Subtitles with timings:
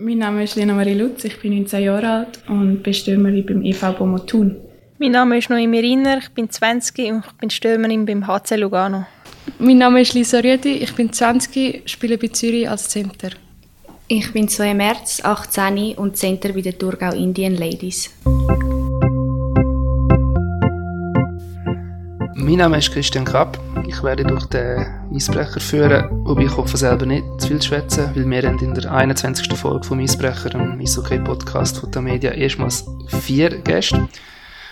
[0.00, 3.64] Mein Name ist Lena Marie Lutz, ich bin 19 Jahre alt und bin Stürmerin beim
[3.64, 4.54] EV Bomotun.
[4.98, 9.06] Mein Name ist Noemi Rinner, ich bin 20 und ich bin Stürmerin beim HC Lugano.
[9.58, 13.30] Mein Name ist Lisa Rüdi, ich bin 20, spiele bei Zürich als Center.
[14.06, 18.10] Ich bin Zoe März, 18 und Center bei den Thurgau Indian Ladies.
[22.48, 23.60] Mein Name ist Christian Kapp.
[23.86, 28.10] Ich werde durch den Eisbrecher führen, wobei ich hoffe selber nicht zu viel zu schwätzen,
[28.14, 29.52] weil wir haben in der 21.
[29.52, 32.86] Folge vom Eisbrecher, einem Eishockey-Podcast von der Media, erstmals
[33.20, 34.08] vier Gäste.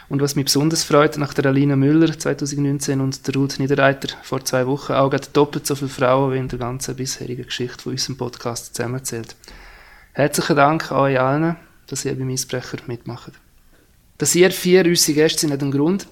[0.09, 4.43] Und was mich besonders freut, nach der Alina Müller 2019 und der Ruth Niederreiter vor
[4.43, 8.17] zwei Wochen auch doppelt so viele Frauen wie in der ganzen bisherigen Geschichte von unserem
[8.17, 9.37] Podcast zusammenzählt.
[10.15, 11.57] Herzlichen Dank an euch allen,
[11.89, 13.33] dass ihr beim Eisbrecher mitmacht.
[14.17, 16.07] Dass ihr vier unsere Gäste sind, hat einen Grund.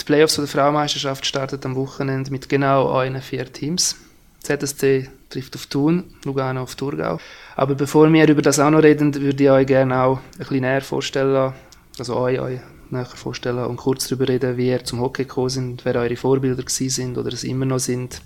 [0.00, 3.96] Die Playoffs der Frauenmeisterschaft startet am Wochenende mit genau einen vier Teams.
[4.42, 7.20] ZSC trifft auf Thun, Lugano auf Thurgau.
[7.54, 10.60] Aber bevor wir über das auch noch reden, würde ich euch gerne auch ein bisschen
[10.62, 11.52] näher vorstellen,
[11.98, 15.84] also euch, euch näher vorstellen und kurz darüber reden, wie ihr zum Hockey gekommen sind,
[15.84, 18.22] wer eure Vorbilder sind oder es immer noch sind.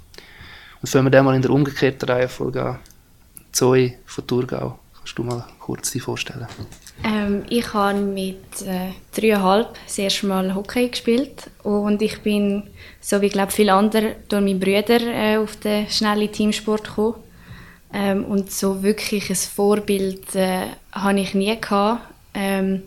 [0.81, 2.79] Und fangen wir dann mal in der umgekehrten Reihenfolge an.
[3.51, 6.47] Zoe von Thurgau, kannst du mal kurz dich vorstellen?
[7.03, 12.65] Ähm, ich habe mit äh, dreieinhalb das erste Mal Hockey gespielt und ich bin,
[13.01, 17.17] so wie glaube viele andere, durch meine Brüder äh, auf den schnellen Teamsport gekommen.
[17.93, 22.03] Ähm, und so wirklich ein Vorbild äh, habe ich nie gehabt.
[22.35, 22.83] Ähm,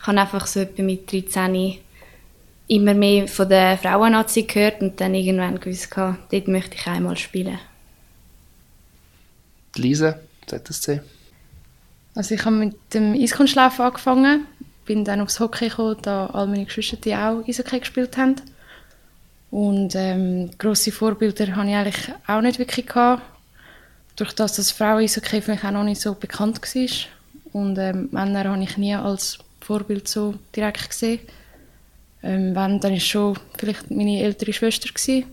[0.00, 1.78] ich habe einfach so etwa mit 13
[2.68, 7.58] immer mehr von der Frauennazi gehört und dann irgendwann gewusst, dort möchte ich einmal spielen.
[9.76, 11.00] Lisa, ZSC?
[12.14, 14.46] Also ich habe mit dem Eiskunstlaufen angefangen,
[14.84, 18.36] bin dann aufs Hockey gekommen, da all meine Geschwister die auch Eishockey gespielt haben.
[19.50, 23.22] Und ähm, grosse Vorbilder hatte ich eigentlich auch nicht wirklich gehabt.
[24.16, 26.88] Durch das, dass Frauen-Eishockey für mich auch noch nicht so bekannt war.
[27.52, 31.20] Und ähm, Männer habe ich nie als Vorbild so direkt gesehen.
[32.22, 35.24] Ähm, wenn, dann war schon vielleicht meine ältere Schwester, gewesen,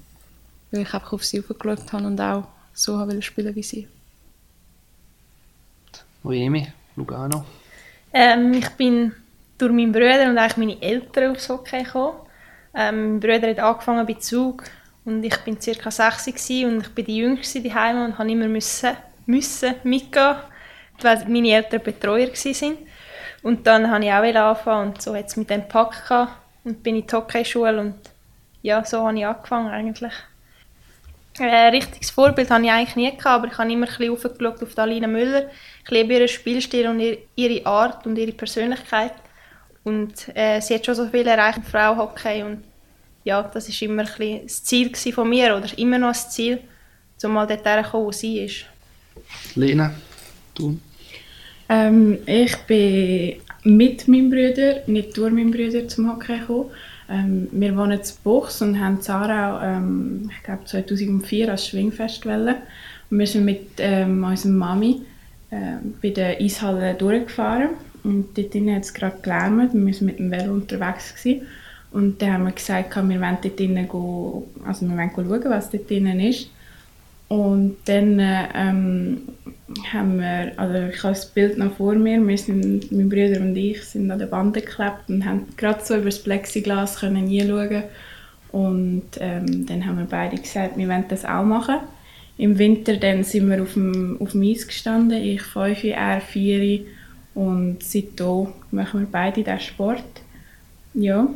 [0.72, 3.88] weil ich einfach auf sie aufgeschaut habe und auch so spielen wie sie.
[6.28, 6.68] Noemi,
[6.98, 7.46] Lugano?
[8.12, 9.14] Ähm, ich bin
[9.58, 12.18] durch meinen Bruder und eigentlich meine Eltern aufs Hockey gekommen.
[12.76, 14.66] Ähm, mein Bruder hat angefangen bei Zug
[15.06, 15.90] und ich bin ca.
[15.90, 20.36] 60 und ich bin die Jüngste daheim und habe immer müssen, müssen mitgehen,
[21.02, 22.78] weil meine Eltern Betreuer waren.
[23.44, 26.34] Und dann habe ich auch anfangen und so hat es mit dem Pack gehabt
[26.66, 27.96] und bin in die Hockeyschule und
[28.62, 30.14] ja, so habe ich angefangen eigentlich.
[31.40, 34.48] Ein äh, richtiges Vorbild hatte ich eigentlich nie, gehabt, aber ich habe immer ein bisschen
[34.48, 35.50] auf Alina Müller.
[35.84, 37.02] Ich liebe ihren Spielstil und
[37.36, 39.14] ihre Art und ihre Persönlichkeit.
[39.84, 42.64] Und äh, sie hat schon so viel erreicht im Frauenhockey und
[43.24, 46.60] ja, das war immer ein bisschen das Ziel von mir oder immer noch das Ziel,
[47.24, 48.66] um mal dort zu kommen, wo sie ist.
[49.56, 49.94] Lena,
[50.56, 50.80] du?
[51.70, 56.72] Ähm, ich bin mit meinem Bruder, nicht durch meinen Bruder zum Hockey gekommen.
[57.10, 62.56] Ähm, wir wohnen in Buchs und haben Zarau, ähm, ich glaube 2004 als Schwingfest wollen.
[63.10, 65.02] Und wir sind mit ähm, unserer Mami
[65.52, 67.70] äh, bei der Eishalle durchgefahren
[68.04, 71.16] und dort hat es gerade gelärmt wir waren mit dem Velo unterwegs.
[71.16, 71.48] Gewesen.
[71.92, 73.88] Und dann haben wir gesagt, wir wollen dort drinnen
[74.66, 76.50] also schauen, was dort drinnen ist.
[77.30, 79.22] Und dann ähm,
[79.92, 83.56] haben wir, also ich habe das Bild noch vor mir, wir sind, mein Bruder und
[83.56, 87.84] ich sind an der Wand geklebt und haben gerade so über das Plexiglas können hinschauen
[88.52, 91.78] und ähm, dann haben wir beide gesagt, wir wollen das auch machen.
[92.38, 96.82] Im Winter dann sind wir auf dem, auf dem Eis gestanden, ich 5, er 4
[97.34, 100.04] und seitdem machen wir beide diesen Sport.
[100.94, 101.28] Ja.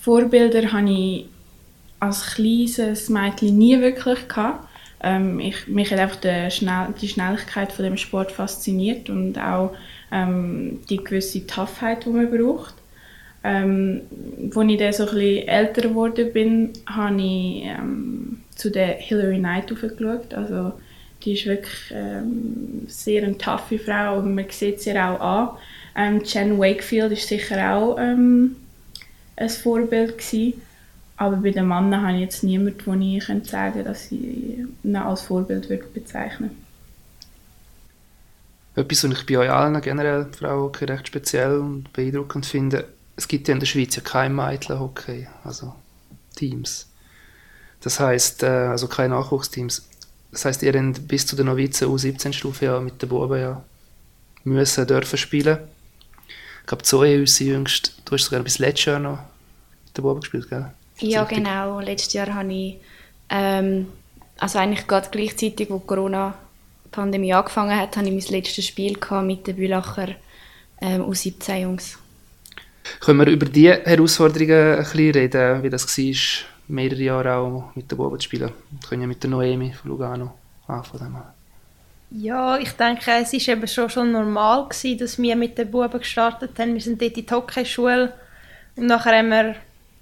[0.00, 1.26] Vorbilder hatte ich
[2.00, 4.28] als kleines Mädchen nie wirklich.
[4.28, 4.68] Gehabt.
[5.02, 9.74] Ähm, ich, mich hat einfach die, Schnell die Schnelligkeit von dem Sport fasziniert und auch
[10.10, 12.74] ähm, die gewisse Toughheit, die man braucht.
[13.42, 14.02] Ähm,
[14.54, 19.38] als ich dann so ein bisschen älter geworden bin, habe ich ähm, zu der Hillary
[19.38, 20.32] Knight aufgeschaut.
[20.32, 20.72] Also,
[21.22, 25.48] die ist wirklich ähm, sehr eine taffe Frau und man sieht sie auch an.
[25.96, 28.56] Ähm, Jen Wakefield ist sicher auch ähm,
[29.36, 30.54] ein Vorbild gewesen.
[31.16, 34.20] Aber bei den Männern habe ich jetzt niemanden, wo ich sagen könnte, dass ich
[34.82, 36.50] ihn als Vorbild würde bezeichnen
[38.76, 43.46] Etwas, was ich bei euch allen generell Frauenhockey recht speziell und beeindruckend finde, es gibt
[43.46, 45.74] ja in der Schweiz ja kein Mädchenhockey, also
[46.34, 46.88] Teams.
[47.80, 49.88] Das heißt, äh, also keine Nachwuchsteams.
[50.32, 53.62] Das heißt, ihr habt bis zu der Novizen U17-Stufe ja mit den Buben ja
[54.42, 55.58] müssen dürfen spielen.
[56.62, 59.18] Ich glaube, Zoe, unsere Jüngste, du hast sogar bis letztes Jahr noch
[59.86, 60.72] mit den Buben gespielt, gell?
[60.98, 61.80] Ja, genau.
[61.80, 62.76] Letztes Jahr habe ich,
[63.30, 63.88] ähm,
[64.38, 66.34] also eigentlich gerade gleichzeitig, wo Corona
[66.90, 70.08] Pandemie angefangen hat, hatte ich mein letztes Spiel mit den Bülacher
[70.80, 71.98] ähm, U17 Jungs.
[73.00, 77.90] Können wir über diese Herausforderungen ein bisschen reden, wie das war, mehrere Jahre auch mit
[77.90, 78.50] den Buben zu spielen?
[78.70, 80.34] Wir können ja mit der Noemi von Lugano
[80.66, 81.16] anfangen.
[82.10, 85.98] Ja, ich denke, es war eben schon, schon normal, gewesen, dass wir mit den Buben
[85.98, 86.74] gestartet haben.
[86.74, 88.12] Wir sind dort in die Hockeyschule
[88.76, 89.56] und nachher haben wir,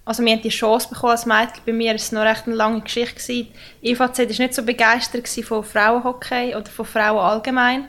[0.05, 1.63] also wir haben die Chance bekommen als Mädchen.
[1.65, 3.15] Bei mir war es noch recht eine lange Geschichte.
[3.15, 3.49] Gewesen.
[3.83, 7.87] Die EVZ war nicht so begeistert von Frauenhockey oder von Frauen allgemein.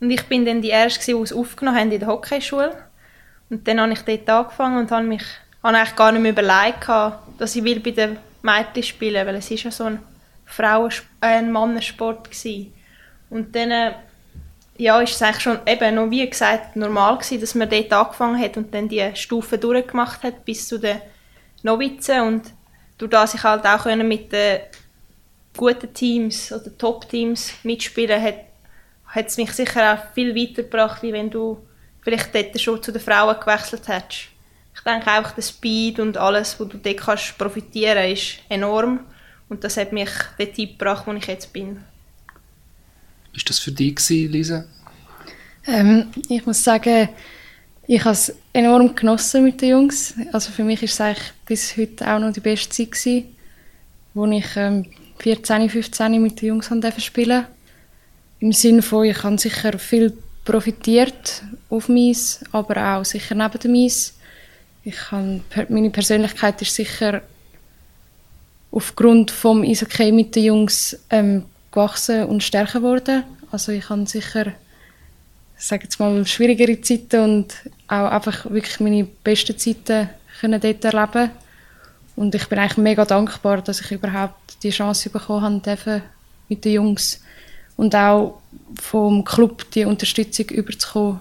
[0.00, 2.76] Und ich bin dann die Erste, die es aufgenommen haben in der Hockeyschule.
[3.48, 5.24] Und dann habe ich dort angefangen und habe mich
[5.62, 6.88] habe eigentlich gar nicht mehr überlegt,
[7.38, 9.98] dass ich will bei den Mädchen spielen will, weil es ist ja so ein
[10.44, 10.90] Frauen
[11.22, 12.72] äh, ein Mannensport gewesen.
[13.30, 13.92] Und dann äh,
[14.76, 18.40] ja, ist es eigentlich schon eben noch, wie gesagt, normal gewesen, dass man dort angefangen
[18.40, 21.00] hat und dann die Stufen durchgemacht hat bis zu den
[21.64, 22.42] Novizen und
[22.98, 24.60] durch das ich halt auch mit den
[25.56, 28.36] guten Teams oder Top-Teams mitspielen hat,
[29.06, 31.58] hat es mich sicher auch viel weitergebracht, wie wenn du
[32.02, 34.28] vielleicht dort schon zu den Frauen gewechselt hättest.
[34.74, 39.00] Ich denke auch, der Speed und alles, wo du dort kannst profitieren ist enorm.
[39.48, 41.76] Und das hat mich dorthin gebracht, wo ich jetzt bin.
[41.76, 44.64] War das für dich, Lisa?
[45.66, 47.08] Ähm, ich muss sagen,
[47.86, 50.14] ich habe es enorm genossen mit den Jungs.
[50.32, 53.36] Also für mich war es eigentlich bis heute auch noch die beste Zeit gewesen,
[54.14, 54.86] wo ich ähm,
[55.18, 57.46] 14, 15 mit den Jungs spielen
[58.40, 63.72] Im Sinne von, ich habe sicher viel profitiert auf Mies, aber auch sicher neben dem
[63.72, 64.14] Mies.
[64.84, 67.22] Ich habe, meine Persönlichkeit ist sicher
[68.70, 73.24] aufgrund vom Eishockey mit den Jungs ähm, gewachsen und stärker geworden.
[73.50, 74.52] Also ich habe sicher,
[75.56, 77.54] sage jetzt mal, schwierigere Zeiten und
[77.88, 80.08] auch einfach wirklich meine besten Zeiten
[80.40, 81.30] können dort erleben.
[82.16, 86.02] Und ich bin eigentlich mega dankbar, dass ich überhaupt die Chance bekommen habe,
[86.48, 87.20] mit den Jungs
[87.76, 88.40] und auch
[88.80, 91.20] vom Club die Unterstützung überzukommen,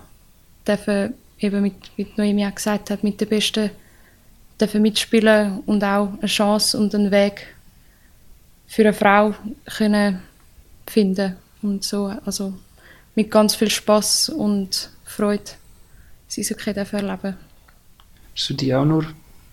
[0.68, 3.72] dürfen eben mit, wie Noemi auch gesagt hat, mit den Besten
[4.60, 7.48] dürfen mitspielen und auch eine Chance und einen Weg
[8.68, 9.34] für eine Frau
[9.66, 10.22] können
[10.88, 11.36] finden.
[11.62, 12.54] Und so, also
[13.16, 15.52] mit ganz viel Spaß und Freude
[16.36, 17.36] das Eishockey erleben.
[18.36, 19.06] Ist für dich auch nur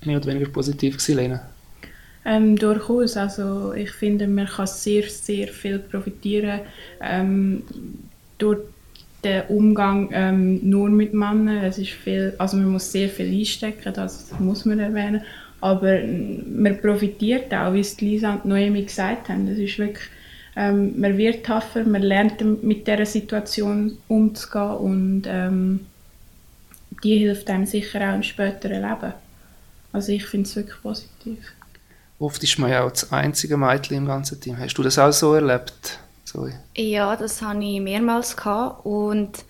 [0.05, 1.49] mehr oder weniger positiv gewesen, Lena?
[2.25, 3.17] Ähm, durchaus.
[3.17, 6.61] Also ich finde, man kann sehr, sehr viel profitieren
[7.01, 7.63] ähm,
[8.39, 8.61] durch
[9.25, 11.59] den Umgang ähm, nur mit Männern.
[11.65, 15.23] Es ist viel, also man muss sehr viel einstecken, das muss man erwähnen.
[15.61, 19.47] Aber man profitiert auch, wie es Lisa und Noemi gesagt haben.
[19.47, 20.07] Das ist wirklich,
[20.57, 25.81] ähm, man wird tougher, man lernt mit dieser Situation umzugehen und ähm,
[27.03, 29.13] die hilft einem sicher auch im späteren Leben.
[29.93, 31.39] Also ich finde es wirklich positiv.
[32.19, 34.59] Oft ist man ja auch das einzige Mädchen im ganzen Team.
[34.59, 35.99] Hast du das auch so erlebt?
[36.25, 36.53] Zoe?
[36.77, 39.45] Ja, das hatte ich mehrmals gehabt und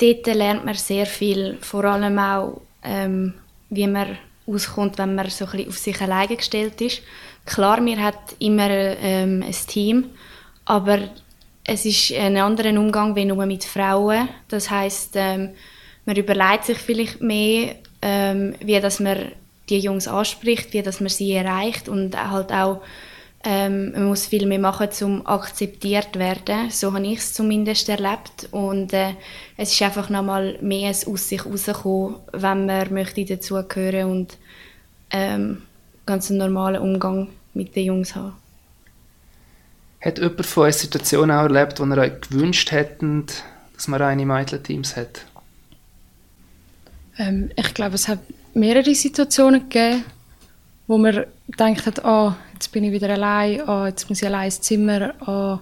[0.00, 3.34] dort lernt man sehr viel, vor allem auch, ähm,
[3.70, 7.02] wie man auskommt, wenn man so ein auf sich alleine gestellt ist.
[7.46, 10.10] Klar, man hat immer ähm, ein Team,
[10.64, 10.98] aber
[11.64, 14.28] es ist ein anderer Umgang wie nur mit Frauen.
[14.48, 15.50] Das heißt, ähm,
[16.06, 19.32] man überlegt sich vielleicht mehr, ähm, wie dass man
[19.68, 22.82] die Jungs anspricht, wie dass man sie erreicht und halt auch
[23.46, 26.70] ähm, man muss viel mehr machen, um akzeptiert werden.
[26.70, 29.12] So habe ich es zumindest erlebt und äh,
[29.58, 34.38] es ist einfach nochmal mehr aus sich herausgekommen, wenn man möchte dazugehören und
[35.10, 35.62] ähm,
[36.06, 38.34] ganz einen normalen Umgang mit den Jungs haben.
[40.00, 43.44] Hat jemand von euch Situationen auch erlebt, wo ihr euch gewünscht hättet,
[43.74, 45.26] dass man eine Mädchenteams hat?
[47.18, 48.20] Ähm, ich glaube, es hat
[48.54, 50.04] mehrere Situationen gegeben,
[50.86, 51.24] wo man
[51.58, 55.14] denkt hat, oh, jetzt bin ich wieder allein, oh, jetzt muss ich allein ins Zimmer,
[55.26, 55.58] oh,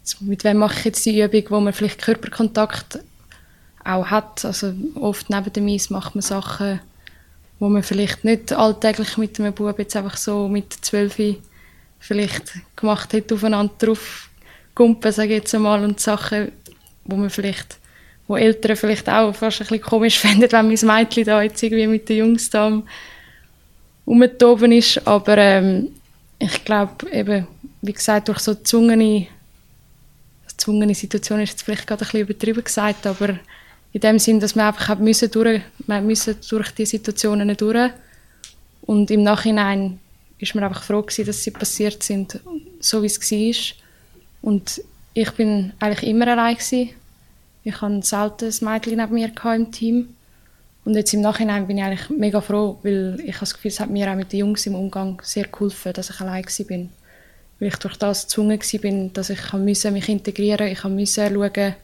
[0.00, 3.00] jetzt, mit wem mache ich jetzt die Übung, wo man vielleicht Körperkontakt
[3.84, 4.44] auch hat.
[4.44, 6.80] Also oft neben dem Eis macht man Sachen,
[7.58, 11.16] wo man vielleicht nicht alltäglich mit einem Bub jetzt einfach so mit zwölf
[11.98, 14.30] vielleicht gemacht hat, aufeinander drauf
[14.74, 16.52] gumpen, sage ich jetzt einmal, und Sachen,
[17.04, 17.79] wo man vielleicht
[18.30, 21.88] wo Eltern vielleicht auch fast ein bisschen komisch finden, wenn mein Mädchen da jetzt irgendwie
[21.88, 22.80] mit den Jungs da
[24.06, 25.04] rumtoben ist.
[25.04, 25.88] Aber ähm,
[26.38, 27.48] ich glaube eben,
[27.82, 29.26] wie gesagt, durch so gezwungene,
[30.46, 33.36] gezwungene Situationen ist jetzt vielleicht gerade ein bisschen übertrieben gesagt, aber
[33.92, 37.90] in dem Sinn, dass wir einfach müssen durch, wir müssen durch die Situationen durch
[38.82, 39.98] und im Nachhinein
[40.38, 42.38] ist man einfach froh gewesen, dass sie passiert sind,
[42.78, 43.76] so wie es war.
[44.42, 44.80] Und
[45.14, 46.90] ich bin eigentlich immer allein gewesen.
[47.62, 50.16] Ich hatte selten ein Mädchen neben mir im Team.
[50.84, 53.80] Und jetzt im Nachhinein bin ich eigentlich mega froh, weil ich habe das Gefühl, es
[53.80, 56.78] hat mir auch mit den Jungs im Umgang sehr geholfen, dass ich allein war.
[57.58, 60.88] weil ich durch das gezwungen war, dass ich mich integrieren musste.
[60.88, 61.74] Ich musste schauen,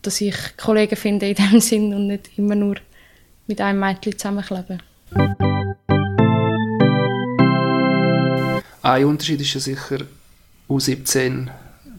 [0.00, 2.76] dass ich Kollegen finde in diesem Sinn und nicht immer nur
[3.46, 4.82] mit einem Mädchen zusammenkleben.
[8.82, 9.98] Ein Unterschied ist ja sicher,
[10.68, 11.48] U17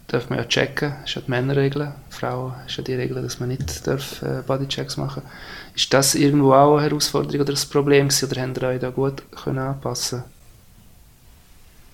[0.08, 1.92] darf man ja checken, das ist ja die Männerregel.
[2.10, 5.34] Frauen ist ja die Regel, dass man nicht darf, äh, Bodychecks machen darf.
[5.76, 8.90] Ist das irgendwo auch eine Herausforderung oder ein Problem gewesen, oder habt ihr euch da
[8.90, 10.24] gut können anpassen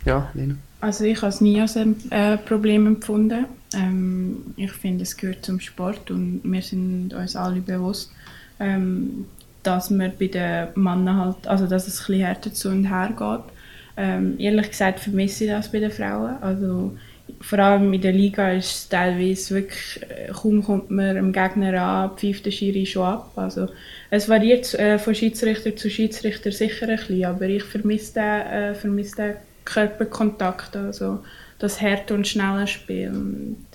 [0.06, 0.56] Ja, Lina?
[0.80, 3.46] Also ich habe es nie als ein äh, Problem empfunden.
[3.74, 8.12] Ähm, ich finde, es gehört zum Sport und wir sind uns alle bewusst,
[8.60, 9.26] ähm,
[9.64, 13.54] dass man bei den Männern halt, also dass es ein härter zu und her geht.
[13.96, 16.36] Ähm, ehrlich gesagt vermisse ich das bei den Frauen.
[16.42, 16.98] Also,
[17.44, 21.82] vor allem in der Liga ist es teilweise wirklich, äh, kaum kommt man dem Gegner
[21.82, 23.32] an, pfeift der Schiri schon ab.
[23.36, 23.68] Also,
[24.10, 28.74] es variiert äh, von Schiedsrichter zu Schiedsrichter sicher ein bisschen, aber ich vermisse den, äh,
[28.74, 29.34] vermisse den
[29.66, 31.20] Körperkontakt, also
[31.60, 33.10] das härte und schnelle Spiel.
[33.10, 33.66] Und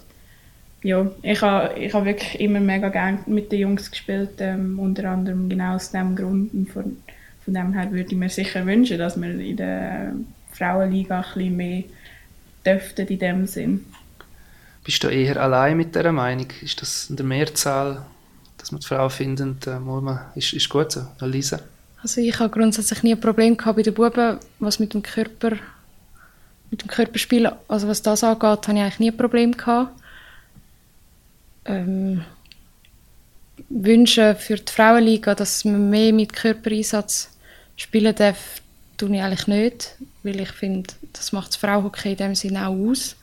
[0.82, 5.10] ja, ich habe ich ha wirklich immer mega gerne mit den Jungs gespielt, ähm, unter
[5.10, 6.54] anderem genau aus diesem Grund.
[6.54, 6.96] Und von,
[7.44, 10.14] von dem her würde ich mir sicher wünschen, dass wir in der
[10.52, 11.82] Frauenliga ein bisschen mehr
[12.64, 13.84] dürften in dem Sinn.
[14.84, 16.46] Bist du eher allein mit dieser Meinung?
[16.62, 18.06] Ist das in der Mehrzahl,
[18.56, 21.60] dass man die Frau findet, äh, man, ist, ist gut so, Lisa?
[22.02, 25.56] Also ich habe grundsätzlich nie ein Problem gehabt bei den Buben, was mit dem Körper,
[26.70, 29.90] mit dem Körperspiel, also was das angeht, habe ich eigentlich nie ein Problem gehabt.
[31.64, 32.24] Ähm,
[33.68, 37.30] Wünsche für die Frauenliga, dass man mehr mit Körpereinsatz
[37.76, 38.62] spielen darf,
[38.98, 42.74] tue ich eigentlich nicht, weil ich finde, das macht das Frauenhockey in dem Sinne auch
[42.74, 43.16] aus,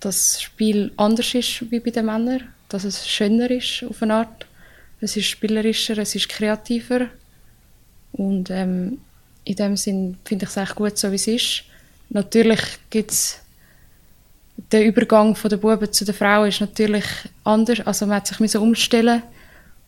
[0.00, 4.14] dass das Spiel anders ist wie bei den Männern, dass es schöner ist auf eine
[4.14, 4.46] Art,
[5.00, 7.08] es ist spielerischer, es ist kreativer.
[8.12, 8.98] Und ähm,
[9.44, 11.64] in dem Sinne finde ich es echt gut, so wie es ist.
[12.08, 13.40] Natürlich gibt es
[14.72, 17.04] der Übergang von der Buben zu der Frau ist natürlich
[17.44, 19.22] anders, also man hat sich müssen umstellen.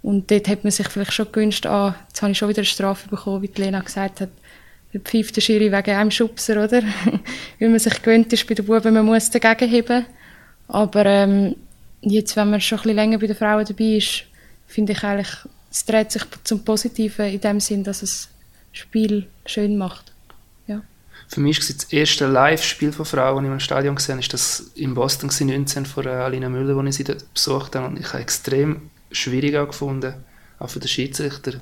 [0.03, 2.67] Und dort hat man sich vielleicht schon gewünscht, ah, jetzt habe ich schon wieder eine
[2.67, 4.29] Strafe bekommen, wie Lena gesagt hat,
[4.93, 6.83] der pfeift der Schiri wegen einem Schubser, oder?
[7.59, 10.07] Weil man sich gewöhnt ist bei den Buben, man muss dagegen heben.
[10.67, 11.57] Aber ähm,
[12.01, 14.25] jetzt, wenn man schon ein bisschen länger bei den Frauen dabei ist,
[14.67, 15.35] finde ich eigentlich,
[15.71, 18.29] es dreht sich zum Positiven in dem Sinn, dass es
[18.71, 20.13] das Spiel schön macht.
[20.67, 20.83] Ja.
[21.29, 24.33] Für mich war das erste Live-Spiel von Frauen, das ich im Stadion gesehen habe, ist
[24.33, 27.89] das in Boston 19 von Alina Müller, wo ich sie dort besucht habe.
[27.89, 30.15] Und ich habe extrem schwierig gefunden,
[30.59, 31.61] auch für den Schiedsrichter.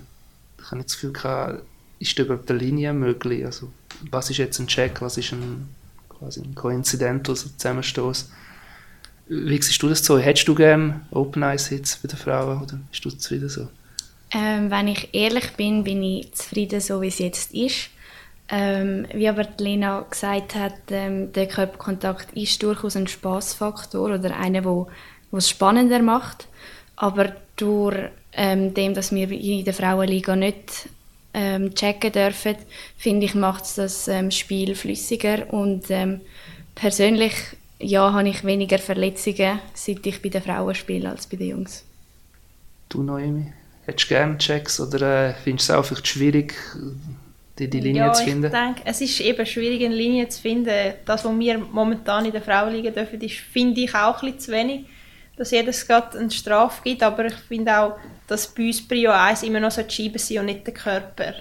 [0.59, 1.63] Ich habe nicht das Gefühl gehabt,
[1.99, 3.45] ist überhaupt eine Linie möglich?
[3.45, 3.73] Also,
[4.11, 5.69] was ist jetzt ein Check, was ist ein,
[6.09, 8.31] quasi ein Coincidental, so Zusammenstoß?
[9.29, 10.19] Wie siehst du das so?
[10.19, 13.69] Hättest du gerne Open Eyes Hits für die Frauen oder bist du zufrieden so?
[14.33, 17.91] Ähm, wenn ich ehrlich bin, bin ich zufrieden, so wie es jetzt ist.
[18.49, 24.65] Ähm, wie aber Lena gesagt hat, ähm, der Körperkontakt ist durchaus ein Spaßfaktor oder einer,
[24.65, 24.89] wo
[25.33, 26.47] es spannender macht.
[26.95, 27.97] Aber durch
[28.33, 30.89] ähm, dem, dass wir in der Frauenliga nicht
[31.37, 32.57] ähm, checken dürfen,
[32.97, 36.23] finde ich, macht es das ähm, Spiel flüssiger und ähm,
[36.75, 37.35] persönlich
[37.79, 41.85] ja, habe ich weniger Verletzungen, seit ich bei den Frauen spiele, als bei den Jungs.
[42.89, 43.53] Du, Noemi,
[43.85, 46.55] hättest du gerne Checks oder äh, findest du es auch vielleicht schwierig,
[47.59, 48.47] die, die Linie ja, zu finden?
[48.47, 50.95] ich denke, es ist eben schwierig, eine Linie zu finden.
[51.05, 54.53] Das, was wir momentan in der Frauenliga dürfen, ist, finde ich auch ein bisschen zu
[54.53, 54.87] wenig
[55.37, 59.43] dass jedes gerade eine Strafe gibt, aber ich finde auch, dass bei uns Prio 1
[59.43, 61.35] immer noch so die Scheiben sind und nicht der Körper.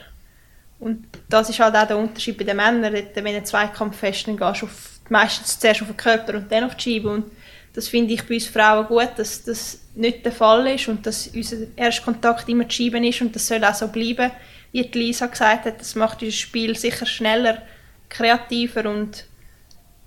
[0.80, 2.94] Und das ist halt auch der Unterschied bei den Männern.
[2.94, 6.66] Wenn du Zweikampf fest, dann gehst du auf, meistens zuerst auf den Körper und dann
[6.66, 7.10] auf die Scheibe.
[7.10, 7.26] Und
[7.74, 11.28] das finde ich bei uns Frauen gut, dass das nicht der Fall ist und dass
[11.28, 14.32] unser erster Kontakt immer die Scheibe ist und das soll auch so bleiben,
[14.74, 15.80] wie die Lisa gesagt hat.
[15.80, 17.62] Das macht unser Spiel sicher schneller,
[18.10, 19.26] kreativer und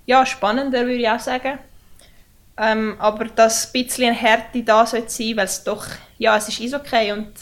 [0.07, 1.59] ja, spannender, würde ich auch sagen.
[2.61, 5.87] Ähm, aber dass ein bisschen Härte da sollte sein, weil es doch,
[6.19, 7.33] ja, es ist okay und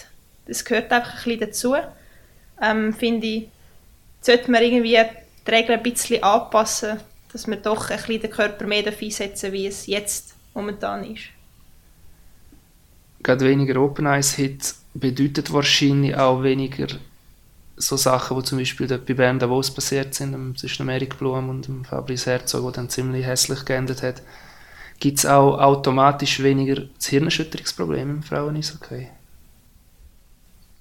[0.47, 1.75] das gehört einfach ein bisschen dazu.
[2.61, 3.49] Ähm, finde ich,
[4.21, 4.99] sollte man irgendwie
[5.47, 7.01] die Regeln ein bisschen anpassen,
[7.33, 11.25] dass man doch ein bisschen den Körper mehr einsetzen wie es jetzt momentan ist.
[13.23, 16.89] Gerade weniger Open Eyes Hit bedeutet wahrscheinlich auch weniger
[17.79, 22.27] so Sachen, die zum Beispiel bei Bern Davos passiert sind, zwischen Erik Blum und Fabrice
[22.27, 24.23] Herzog, der dann ziemlich hässlich geendet hat
[24.99, 29.09] gibt es auch automatisch weniger das Hirnerschütterungsproblem im Frauen-Eishockey?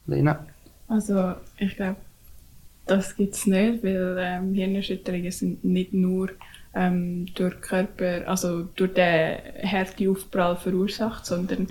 [0.08, 0.46] Lena?
[0.88, 1.98] Also ich glaube,
[2.86, 6.30] das gibt es nicht, weil ähm, Hirnerschütterungen sind nicht nur
[6.76, 11.68] ähm, durch Körper, also durch den Härteaufprall verursacht, sondern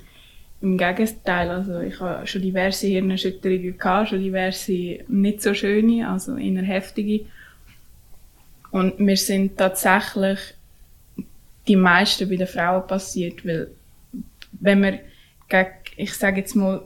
[0.60, 1.50] im Gegenteil.
[1.50, 7.26] Also ich habe schon diverse Hirnerschütterungen gehabt, schon diverse nicht so schöne, also eher heftige.
[8.70, 10.40] Und wir sind tatsächlich
[11.66, 13.70] die meisten bei den Frauen passiert, weil
[14.52, 14.98] wenn man
[15.48, 16.82] gegen, ich sage jetzt mal,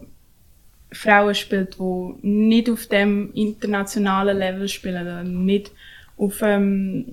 [0.91, 5.71] Frauen spielt, die nicht auf dem internationalen Level spielen, oder nicht
[6.17, 7.05] auf, ähm,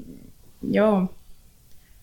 [0.61, 1.09] ja,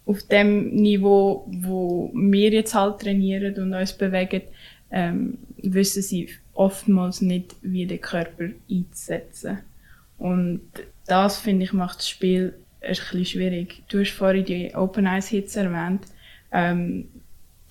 [0.05, 4.43] auf dem Niveau, wo wir jetzt halt trainieren und uns bewegen,
[4.91, 9.59] ähm, wissen sie oftmals nicht, wie den Körper einzusetzen.
[10.19, 10.61] Und
[11.07, 13.83] das, finde ich, macht das Spiel ein bisschen schwierig.
[13.89, 16.03] Du hast vorhin die Open Eyes Hits erwähnt.
[16.53, 17.09] Ähm,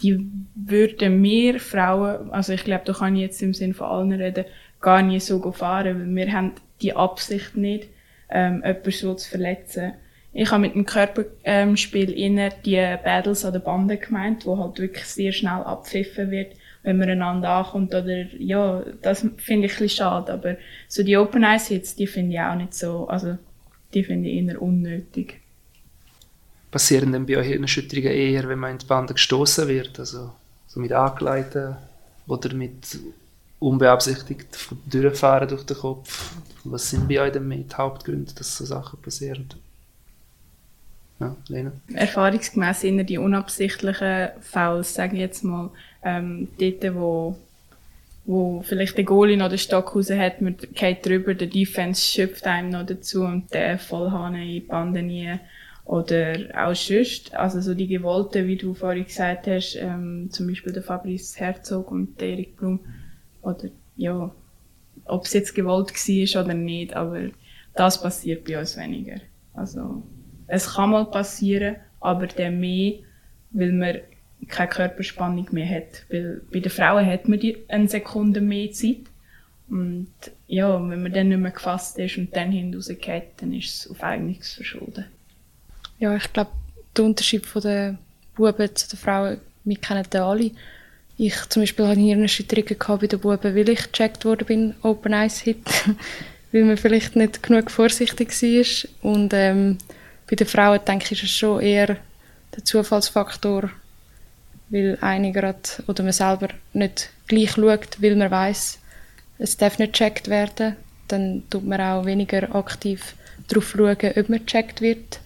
[0.02, 4.12] die würden wir Frauen, also ich glaube, da kann ich jetzt im Sinne von allen
[4.14, 4.46] reden,
[4.80, 7.90] gar nicht so fahren, weil wir haben die Absicht nicht,
[8.30, 9.94] ähm, jemanden so zu verletzen.
[10.34, 14.80] Ich habe mit dem Körperspiel ähm, inner die Battles an der Bande gemeint, wo halt
[14.80, 19.62] wirklich sehr schnell abpfiffen wird, wenn man einander ankommt oder, ja, das finde ich ein
[19.62, 23.38] bisschen schade, aber so die Open Eyes Hits, die finde ich auch nicht so, also,
[23.94, 25.42] die finde ich eher unnötig
[26.72, 30.32] passieren dann bei euch Hirnerschütterungen eher, wenn man in die Bande gestoßen wird, also
[30.68, 31.76] so mit Angeleiten
[32.28, 32.98] oder mit
[33.60, 34.58] unbeabsichtigt
[34.90, 36.34] durchfahren durch den Kopf?
[36.64, 39.50] Was sind bei euch denn mit Hauptgründe, dass so Sachen passieren?
[41.20, 41.72] Ja, Lena?
[41.94, 45.70] Erfahrungsgemäß sind die unabsichtlichen Fouls, sage ich jetzt mal,
[46.04, 47.38] ähm, dort, wo,
[48.32, 52.48] wo vielleicht der Goalie noch den Stock raus hat, man geht drüber, der Defense schöpft
[52.48, 55.40] einem noch dazu und der Vollhahn in die Bande
[55.84, 60.72] oder auch sonst, also so die Gewollte, wie du vorhin gesagt hast, ähm, zum Beispiel
[60.72, 62.80] der Fabrice Herzog und der Erik Blum,
[63.42, 64.32] oder ja,
[65.04, 67.32] ob es jetzt gewollt war oder nicht, aber
[67.76, 69.20] das passiert bei uns weniger.
[69.54, 70.04] Also
[70.48, 73.00] es kann mal passieren, aber der mehr,
[73.52, 73.98] weil man
[74.48, 76.06] keine Körperspannung mehr hat.
[76.10, 78.98] Weil bei den Frauen hat man die eine Sekunde mehr Zeit.
[79.70, 80.12] Und
[80.48, 84.04] ja, wenn man dann nicht mehr gefasst ist und dann hinausgeht, dann ist es auf
[84.04, 85.06] eigenes Verschulden.
[86.00, 86.52] Ja, ich glaube,
[86.96, 87.98] der Unterschied von den
[88.36, 90.52] Buben zu den Frauen, wir kennen den alle.
[91.18, 95.40] Ich zum Beispiel hatte Hirnerschütterungen bei den Buben, weil ich gecheckt worden bin, Open Eyes
[95.40, 95.64] Hit,
[96.52, 99.12] weil man vielleicht nicht genug vorsichtig war.
[99.12, 99.78] Und ähm,
[100.30, 101.98] bei den Frauen denke ich, ist es schon eher
[102.56, 103.70] der Zufallsfaktor,
[104.72, 108.80] weil eine grad, oder man selber nicht gleich schaut, weil man weiß,
[109.38, 110.76] es darf nicht gecheckt werden.
[111.08, 113.16] Dann tut man auch weniger aktiv
[113.48, 115.20] darauf schauen, ob man gecheckt wird.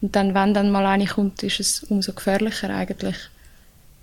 [0.00, 3.16] Und dann, wenn dann mal eine kommt, ist es umso gefährlicher eigentlich,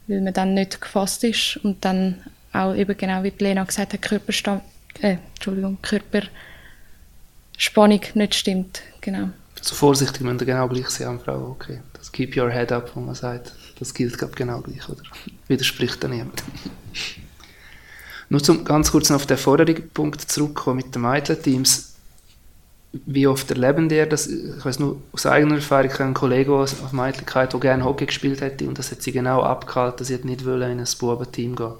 [0.07, 4.01] weil man dann nicht gefasst ist und dann auch eben genau wie Lena gesagt hat,
[4.01, 4.63] Körperstand,
[5.01, 9.29] äh, Entschuldigung, Körperspannung nicht stimmt, genau.
[9.59, 11.81] Also vorsichtig müssen genau gleich sein an Frau, okay.
[11.93, 15.01] Das keep your head up, wo man sagt, das gilt glaube genau gleich, oder?
[15.47, 16.43] Widerspricht da niemand.
[18.29, 21.89] Nur zum ganz kurz noch auf den vorigen Punkt zurückkommen mit den Mädchen-Teams
[22.91, 24.27] wie oft erleben ihr das?
[24.27, 28.41] Ich weiß nur aus eigener Erfahrung, ich einen Kollegen auf Mädchenkeit, der gerne Hockey gespielt
[28.41, 31.73] hätte und das hat sie genau abgehalten, sie hat nicht in ein Bubenteam gehen.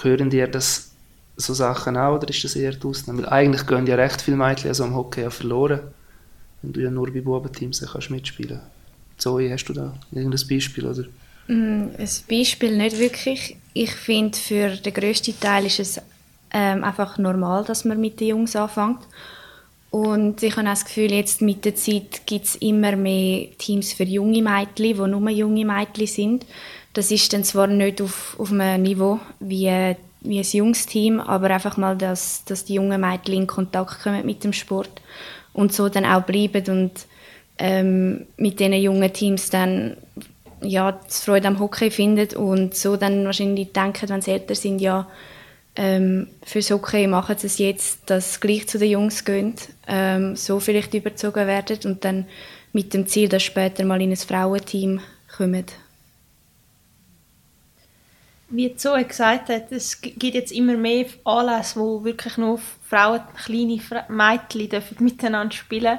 [0.00, 0.92] Hören dir das
[1.36, 3.22] so Sachen auch oder ist das eher die Ausnahme?
[3.22, 5.80] Weil eigentlich gehen ja recht viele Mädchen also am Hockey ja verloren,
[6.62, 8.60] wenn du ja nur bei Bubenteams kannst mitspielen.
[9.20, 11.04] Zoe, hast du da irgendein Beispiel oder?
[11.48, 13.56] Mm, ein Beispiel nicht wirklich.
[13.74, 16.00] Ich finde, für den grössten Teil ist es
[16.52, 19.00] ähm, einfach normal, dass man mit den Jungs anfängt.
[19.90, 23.92] Und ich habe auch das Gefühl, jetzt mit der Zeit gibt es immer mehr Teams
[23.92, 26.46] für junge Mädchen, die nur junge Mädchen sind.
[26.92, 31.50] Das ist dann zwar nicht auf, auf einem Niveau wie, wie ein junges Team, aber
[31.50, 34.90] einfach mal, dass, dass die jungen Mädchen in Kontakt kommen mit dem Sport
[35.52, 36.92] und so dann auch bleiben und
[37.60, 39.96] ähm, mit diesen jungen Teams dann
[40.62, 44.80] ja, die Freude am Hockey finden und so dann wahrscheinlich denken, wenn sie älter sind,
[44.80, 45.06] ja,
[45.76, 49.54] ähm, fürs Hockey machen sie es jetzt, dass sie gleich zu den Jungs gehen,
[49.86, 52.26] ähm, so vielleicht überzogen werden und dann
[52.72, 55.00] mit dem Ziel, dass später mal in ein Frauenteam
[55.36, 55.66] kommen.
[58.48, 63.80] Wie Zoe gesagt hat, es gibt jetzt immer mehr Anlässe, wo wirklich nur Frauen, kleine
[64.08, 65.98] Mädchen dürfen miteinander spielen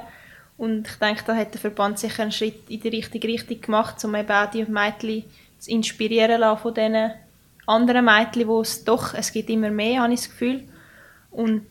[0.62, 3.96] und ich denke, da hat der Verband sicher einen Schritt in die richtige Richtung gemacht,
[4.04, 5.24] um eben auch die Mädchen
[5.58, 7.10] zu inspirieren von diesen
[7.66, 10.62] anderen Mädchen, wo es doch, es gibt immer mehr, habe ich das Gefühl.
[11.32, 11.66] Und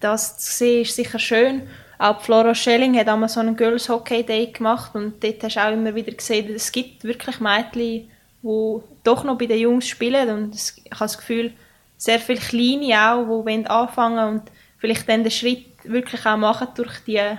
[0.00, 1.68] das zu sehen, ist sicher schön.
[1.98, 5.64] Auch Flora Schelling hat einmal so einen Girls Hockey Day gemacht und dort hast du
[5.64, 8.10] auch immer wieder gesehen, es gibt wirklich Mädchen,
[8.42, 11.52] die doch noch bei den Jungs spielen und ich habe das Gefühl,
[11.96, 14.42] sehr viele Kleine auch, die anfangen und
[14.78, 17.38] vielleicht dann den Schritt wirklich auch machen durch die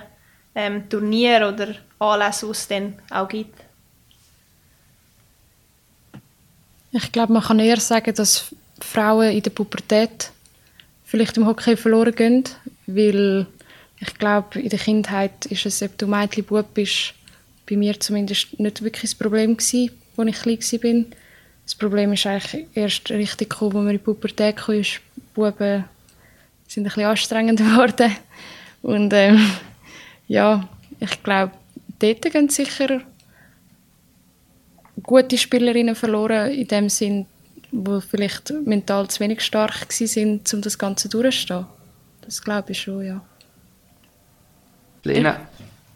[0.54, 3.58] ähm, Turniere oder Anlässe, die es dann auch gibt.
[6.92, 10.30] Ich glaube, man kann eher sagen, dass Frauen in der Pubertät
[11.04, 12.44] vielleicht im Hockey verloren gehen,
[12.86, 13.46] weil
[14.00, 17.14] ich glaube, in der Kindheit ist es, ob du Mädchen, Bub bist,
[17.68, 21.16] bei mir zumindest nicht wirklich das Problem gewesen, als ich klein war.
[21.64, 24.86] Das Problem ist eigentlich erst richtig gekommen, als wir in die Pubertät kamen.
[25.34, 25.84] Buben
[26.66, 28.16] sind ein bisschen anstrengend geworden.
[28.82, 29.52] Und ähm,
[30.28, 30.68] ja,
[31.00, 31.52] ich glaube,
[31.98, 33.00] dort gehen sicher
[35.02, 37.26] gute Spielerinnen verloren, in dem Sinn,
[37.70, 41.66] wo vielleicht mental zu wenig stark sind, um das Ganze durchzustehen.
[42.20, 43.22] Das glaube ich schon, ja.
[45.04, 45.40] Lena?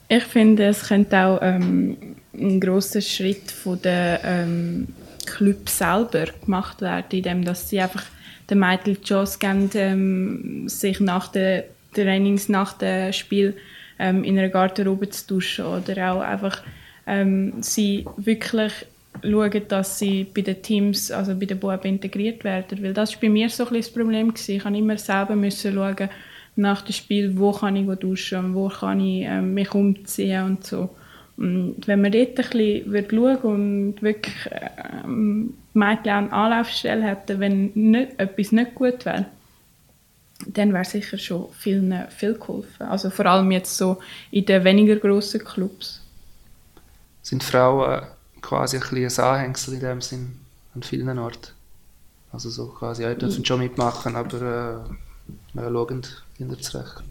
[0.09, 4.89] Ich, ich finde, es könnte auch ähm, ein grosser Schritt von der ähm,
[5.27, 8.05] Club selber gemacht werden, indem dass sie einfach
[8.49, 13.57] den Mädchen die Chance geben, ähm, sich nach den Trainings, nach dem Spiel
[13.99, 16.63] ähm, in einer Garderobe zu duschen oder auch einfach
[17.07, 18.73] ähm, sie wirklich
[19.23, 22.83] schauen, dass sie bei den Teams, also bei den Buben integriert werden.
[22.83, 24.29] Weil das war bei mir so ein das Problem.
[24.29, 24.57] Gewesen.
[24.57, 26.09] Ich musste immer selber müssen schauen,
[26.57, 30.91] nach dem Spiel, wo kann ich duschen, wo kann ich äh, mich umziehen und so.
[31.37, 34.35] Und wenn man dort ein bisschen würde schauen und wirklich
[35.05, 39.27] ähm, Mädchen eine Anlaufstelle hätten, wenn nicht, etwas nicht gut wäre,
[40.47, 42.87] dann wäre sicher schon vielen viel geholfen.
[42.87, 43.99] Also vor allem jetzt so
[44.31, 46.01] in den weniger grossen Clubs.
[47.23, 48.03] Sind Frauen
[48.41, 50.41] quasi ein ein Anhängsel in dem Sinn
[50.75, 51.53] an vielen Orten?
[52.33, 57.03] Also so quasi, ja, dürfen schon mitmachen, aber äh, ja, schauend hinter zurecht.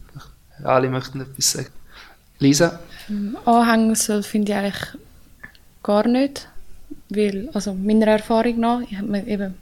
[0.64, 1.68] Alle möchten etwas sagen.
[2.40, 2.80] Lisa?
[3.46, 4.88] Anhängsel finde ich eigentlich
[5.84, 6.48] gar nicht,
[7.10, 9.56] weil, also meiner Erfahrung nach, ich, man, eben,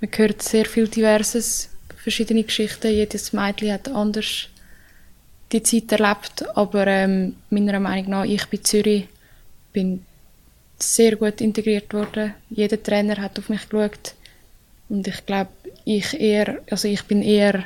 [0.00, 1.70] man hört sehr viel Diverses,
[2.08, 4.48] verschiedene Geschichten, jedes Mädchen hat anders
[5.52, 9.08] die Zeit erlebt, aber ähm, meiner Meinung nach, ich bin Zürich,
[9.74, 10.06] bin
[10.78, 12.34] sehr gut integriert worden.
[12.48, 14.14] Jeder Trainer hat auf mich geschaut
[14.88, 15.50] und ich glaube,
[15.84, 17.64] ich eher, also ich bin eher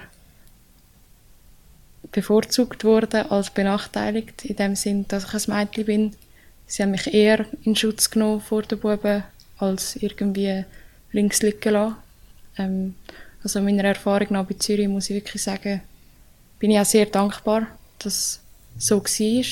[2.10, 6.16] bevorzugt worden als benachteiligt, in dem Sinn, dass ich ein Mädchen bin.
[6.66, 9.22] Sie haben mich eher in Schutz genommen vor den Buben,
[9.58, 10.64] als irgendwie
[11.12, 11.96] links liegen lassen.
[12.58, 12.94] Ähm,
[13.42, 15.82] also meiner Erfahrung nach bei Zürich muss ich wirklich sagen,
[16.58, 17.66] bin ich auch sehr dankbar,
[17.98, 18.40] dass
[18.76, 19.44] es so war.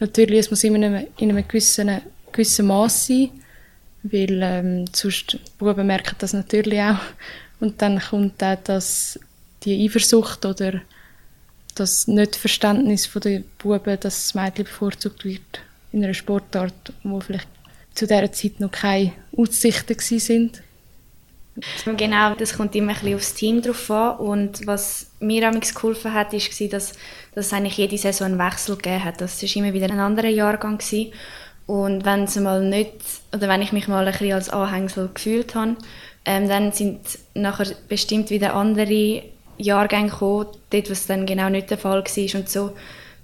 [0.00, 2.00] Natürlich, es muss immer in einem, in einem gewissen,
[2.32, 3.30] gewissen Maß sein,
[4.02, 7.00] weil ähm, sonst Buben merken das natürlich auch.
[7.60, 9.18] Und dann kommt auch das,
[9.64, 10.80] die Eifersucht oder
[11.74, 15.60] das Nicht-Verständnis der Buben, dass das Mädchen bevorzugt wird
[15.92, 17.48] in einer Sportart, wo vielleicht
[17.94, 20.62] zu dieser Zeit noch keine Aussichten sind.
[21.96, 24.16] Genau, das kommt immer ein bisschen aufs Team drauf an.
[24.18, 26.92] Und was mir am geholfen hat, war, dass,
[27.34, 29.20] dass es eigentlich jede Saison einen Wechsel gegeben hat.
[29.20, 30.78] Das war immer wieder ein anderer Jahrgang.
[30.78, 31.12] Gewesen.
[31.66, 32.92] Und wenn es mal nicht,
[33.34, 35.76] oder wenn ich mich mal ein bisschen als Anhängsel gefühlt habe,
[36.24, 37.00] ähm, dann sind
[37.34, 39.22] nachher bestimmt wieder andere
[39.58, 42.40] Jahrgänge gekommen, dort, was dann genau nicht der Fall war.
[42.40, 42.72] Und so,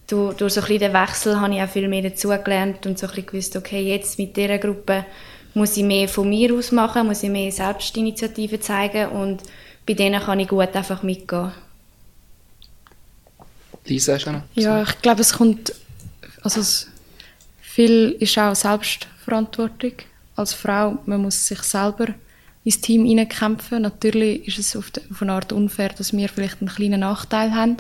[0.07, 3.27] durch, durch so ein den Wechsel habe ich auch viel mehr dazugelernt und so ein
[3.27, 5.07] gewusst, okay, jetzt mit dieser Gruppe
[5.55, 9.43] muss ich mehr von mir aus machen, muss ich mehr Selbstinitiative zeigen und
[9.87, 11.53] bei denen kann ich gut einfach mitgehen.
[13.87, 15.75] Lisa, schon Ja, ich glaube, es kommt,
[16.43, 16.89] also es,
[17.61, 19.93] viel ist auch Selbstverantwortung.
[20.37, 22.07] Als Frau, man muss sich selber
[22.65, 23.83] ins Team hineinkämpfen.
[23.83, 27.55] Natürlich ist es auf, de, auf eine Art unfair, dass wir vielleicht einen kleinen Nachteil
[27.55, 27.77] haben,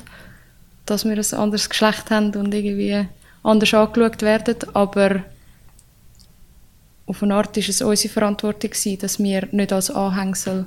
[0.86, 3.06] dass wir ein anderes Geschlecht haben und irgendwie
[3.42, 5.24] anders angeschaut werden, aber
[7.06, 10.66] auf eine Art ist es unsere Verantwortung gewesen, dass wir nicht als Anhängsel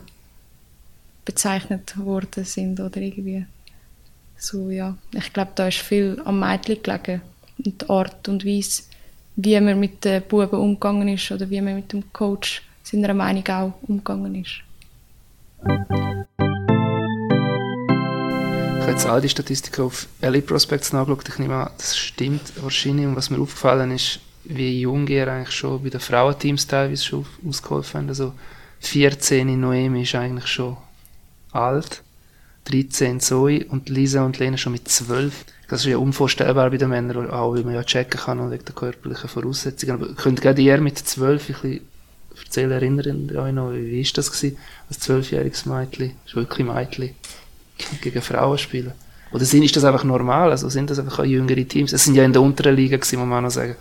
[1.25, 3.45] bezeichnet worden sind oder irgendwie
[4.37, 4.95] so, ja.
[5.13, 7.21] Ich glaube, da ist viel am Mädchen gelegen
[7.63, 8.83] und die Art und Weise,
[9.35, 13.47] wie man mit den Buben umgegangen ist oder wie man mit dem Coach seiner Meinung
[13.47, 14.61] auch umgegangen ist.
[18.79, 21.27] Ich habe jetzt all die Statistiken auf Elite Prospects nachgeschaut.
[21.27, 23.05] Ich nehme an, das stimmt wahrscheinlich.
[23.05, 24.19] Und was mir aufgefallen ist,
[24.49, 28.09] wie jung ihr eigentlich schon bei den Frauenteams teilweise schon ausgeholfen haben.
[28.09, 28.33] Also
[28.79, 30.77] 14 in Noemi ist eigentlich schon
[31.51, 32.03] alt.
[32.65, 35.45] 13 Zoe und Lisa und Lena schon mit 12.
[35.69, 38.75] Das ist ja unvorstellbar bei den Männern, auch weil man ja checken kann wegen der
[38.75, 40.01] körperlichen Voraussetzungen.
[40.01, 41.81] Aber könnt gerade ihr mit 12 ein bisschen
[42.37, 44.57] erzählen, erinnern euch noch, wie war das gewesen,
[44.89, 47.11] als zwölfjähriges Mädchen, ist wirklich Mädchen,
[48.01, 48.93] gegen Frauen spielen?
[49.31, 50.51] Oder ist das einfach normal?
[50.51, 51.91] Also sind das einfach auch jüngere Teams?
[51.91, 53.75] Es sind ja in der unteren Liga gewesen, muss man auch noch sagen.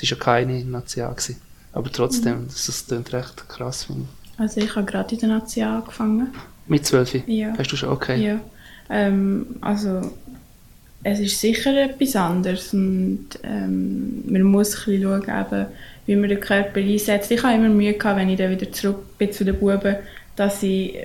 [0.00, 1.36] Es war ja keine National gewesen.
[1.72, 2.46] Aber trotzdem, mhm.
[2.46, 4.40] das, das klingt recht krass, finde ich.
[4.40, 6.28] Also ich habe gerade in der National angefangen.
[6.66, 7.14] Mit zwölf?
[7.26, 7.54] Ja.
[7.58, 7.88] Hast du schon?
[7.90, 8.24] Okay.
[8.24, 8.40] Ja.
[8.90, 10.12] Ähm, also
[11.02, 15.66] es ist sicher etwas anderes und ähm, man muss ein bisschen schauen, eben,
[16.06, 17.30] wie man den Körper einsetzt.
[17.30, 19.96] Ich habe immer Mühe gehabt, wenn ich dann wieder zurück bin zu den Buben,
[20.36, 20.96] dass, ich,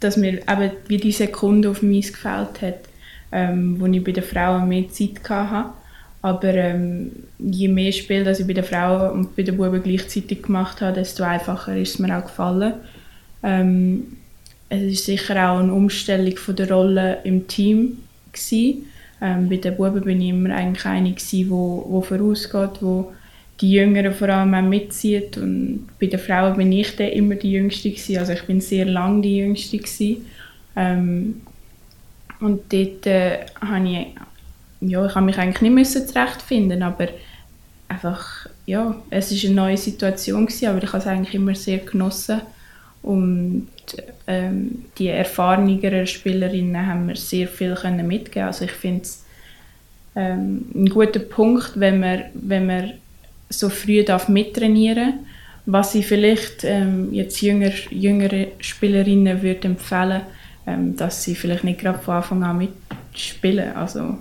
[0.00, 2.90] dass mir eben wie die Sekunde auf mich gefällt hat.
[3.32, 5.70] ähm, wo ich bei den Frauen mehr Zeit hatte.
[6.22, 10.42] Aber ähm, je mehr Spiele dass ich bei den Frauen und bei den Buben gleichzeitig
[10.42, 12.74] gemacht habe, desto einfacher ist es mir auch gefallen.
[13.42, 14.16] Ähm,
[14.68, 17.98] es ist sicher auch eine Umstellung von der Rolle im Team.
[19.22, 23.12] Ähm, bei den Buben bin ich immer eigentlich eine gewesen, wo, wo vorausgeht, wo
[23.60, 27.52] die Jüngeren vor allem auch mitzieht und bei den Frauen bin ich dann immer die
[27.52, 28.18] Jüngste gewesen.
[28.18, 29.80] also ich bin sehr lange die Jüngste.
[30.76, 31.42] Ähm,
[32.40, 34.06] und dort äh, habe ich,
[34.80, 37.08] ja, ich habe mich eigentlich nicht zurechtfinden, aber
[37.88, 41.78] einfach, ja, es ist eine neue Situation gewesen, aber ich habe es eigentlich immer sehr
[41.78, 42.40] genossen
[43.02, 43.68] und
[44.26, 48.46] ähm, die erfahreneren Spielerinnen haben mir sehr viel können mitgeben.
[48.46, 49.24] Also ich finde es
[50.14, 52.92] ähm, ein guter Punkt, wenn man, wenn man
[53.48, 55.26] so früh darf mittrainieren
[55.66, 60.22] was ich vielleicht ähm, jetzt jünger, jüngere Spielerinnen würde empfehlen,
[60.66, 63.74] ähm, dass sie vielleicht nicht gerade von Anfang an mitspielen.
[63.76, 64.18] Also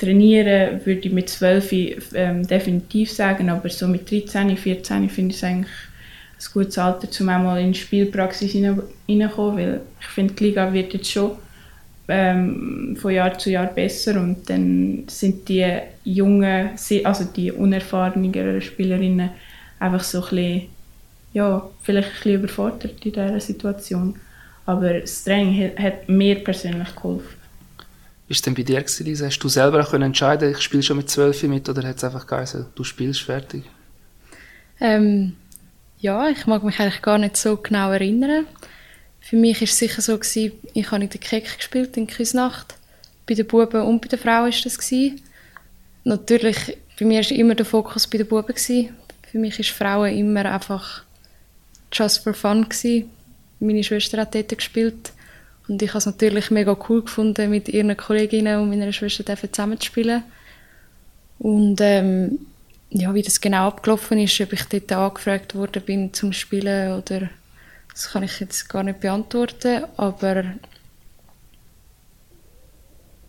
[0.00, 5.36] trainieren würde ich mit 12 ähm, definitiv sagen, aber so mit 13, 14 finde ich
[5.36, 10.34] es eigentlich ein gutes Alter, um auch mal in die Spielpraxis reinzukommen, weil ich finde,
[10.34, 11.32] die Liga wird jetzt schon
[12.08, 15.66] ähm, von Jahr zu Jahr besser und dann sind die
[16.04, 16.70] jungen,
[17.04, 19.30] also die unerfahreneren Spielerinnen
[19.78, 20.62] einfach so ein bisschen,
[21.34, 24.16] ja, vielleicht ein bisschen überfordert in dieser Situation.
[24.66, 27.39] Aber das Training hat mir persönlich geholfen.
[28.30, 29.26] Es denn bei dir, Lisa?
[29.26, 32.28] Hast du selber auch entscheiden ich spiele schon mit 12 mit oder hat es einfach
[32.28, 33.64] geheißen, du spielst fertig?
[34.80, 35.36] Ähm,
[35.98, 38.46] ja, ich mag mich eigentlich gar nicht so genau erinnern.
[39.20, 42.76] Für mich war es sicher so, gewesen, ich habe in der Kek gespielt, in Küsnacht.
[43.26, 44.78] Bei den Buben und bei den Frauen war das.
[44.78, 45.20] Gewesen.
[46.04, 48.46] Natürlich, bei mir war immer der Fokus bei den Buben.
[48.46, 48.96] Gewesen.
[49.30, 51.02] Für mich war Frauen immer einfach
[51.92, 52.68] just for fun.
[52.68, 53.10] Gewesen.
[53.58, 55.12] Meine Schwester hat dort gespielt.
[55.70, 59.78] Und ich habe es natürlich mega cool gefunden, mit ihren Kolleginnen und meiner Schwester zusammen
[59.78, 60.24] zu spielen.
[61.38, 62.40] Und ähm,
[62.90, 67.30] ja, wie das genau abgelaufen ist, ob ich dort angefragt worden bin zum Spielen oder
[67.92, 70.44] das kann ich jetzt gar nicht beantworten, aber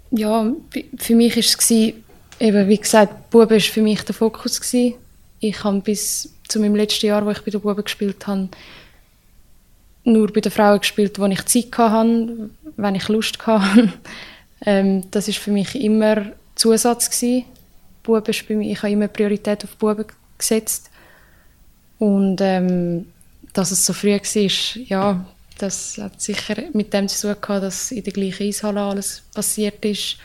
[0.10, 0.52] ja,
[0.98, 4.96] für mich war es eben, wie gesagt, Buben war für mich der Fokus gewesen.
[5.40, 8.50] Ich habe bis zu meinem letzten Jahr, wo ich bei den Buben gespielt habe,
[10.04, 13.94] nur bei den Frauen gespielt, wo ich Zeit hatte, wenn ich Lust hatte.
[14.66, 17.46] ähm, das ist für mich immer Zusatz gewesen.
[18.04, 20.06] Buben mir, ich habe immer Priorität auf Buben
[20.38, 20.90] gesetzt.
[22.00, 23.06] Und ähm,
[23.54, 25.26] dass es so früh war, ja,
[25.58, 29.86] das hat sicher mit dem zu tun gehabt, dass in der gleichen Eishalle alles passiert
[29.86, 30.18] ist,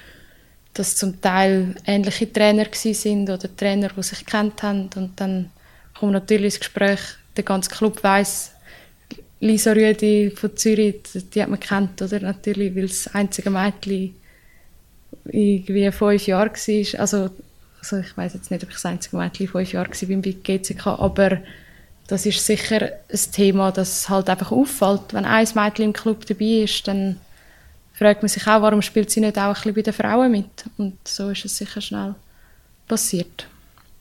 [0.73, 5.51] dass zum Teil ähnliche Trainer sind oder Trainer, die sich kennt haben und dann
[5.99, 7.01] kommt natürlich ins Gespräch,
[7.37, 8.53] der ganze Club weiß,
[9.41, 11.03] Lisa Rüdi von Zürich,
[11.35, 12.21] die hat man kennt, oder?
[12.21, 14.15] Natürlich, weil das einzige Mädchen
[15.27, 17.01] irgendwie fünf Jahre war.
[17.01, 17.31] Also
[17.93, 20.87] also ich weiß jetzt nicht, ob ich das einzige Mädchen fünf Jahre war bei GCK,
[20.87, 21.39] aber
[22.09, 25.13] das ist sicher ein Thema, das halt einfach auffällt.
[25.13, 27.21] Wenn ein Mädchen im Club dabei ist, dann
[27.95, 30.65] fragt man sich auch, warum spielt sie nicht auch ein bisschen bei den Frauen mit?
[30.77, 32.15] Und so ist es sicher schnell
[32.87, 33.49] passiert.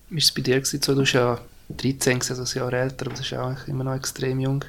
[0.10, 0.62] Wie war es bei dir?
[0.62, 4.40] Du bist ja 13, also ein Jahr älter, aber du bist auch immer noch extrem
[4.40, 4.66] jung.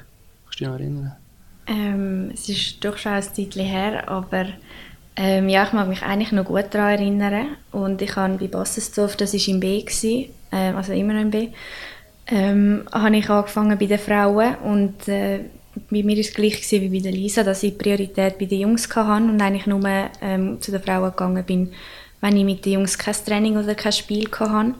[0.57, 1.15] Kannst du dich noch erinnern?
[1.67, 4.47] Ähm, es ist schon ein Zeitchen her, aber
[5.15, 7.47] ähm, ja, ich mag mich eigentlich noch gut daran erinnern.
[7.71, 11.31] Und ich habe bei Bassesdorf, das war im B, gewesen, äh, also immer noch im
[11.31, 11.49] B,
[12.27, 15.39] ähm, habe ich angefangen bei den Frauen und äh,
[15.89, 18.89] bei mir war es gleich wie bei der Lisa, dass ich Priorität bei den Jungs
[18.95, 19.81] hatte und eigentlich nur
[20.21, 21.71] ähm, zu den Frauen gegangen bin,
[22.19, 24.73] wenn ich mit den Jungs kein Training oder kein Spiel hatte.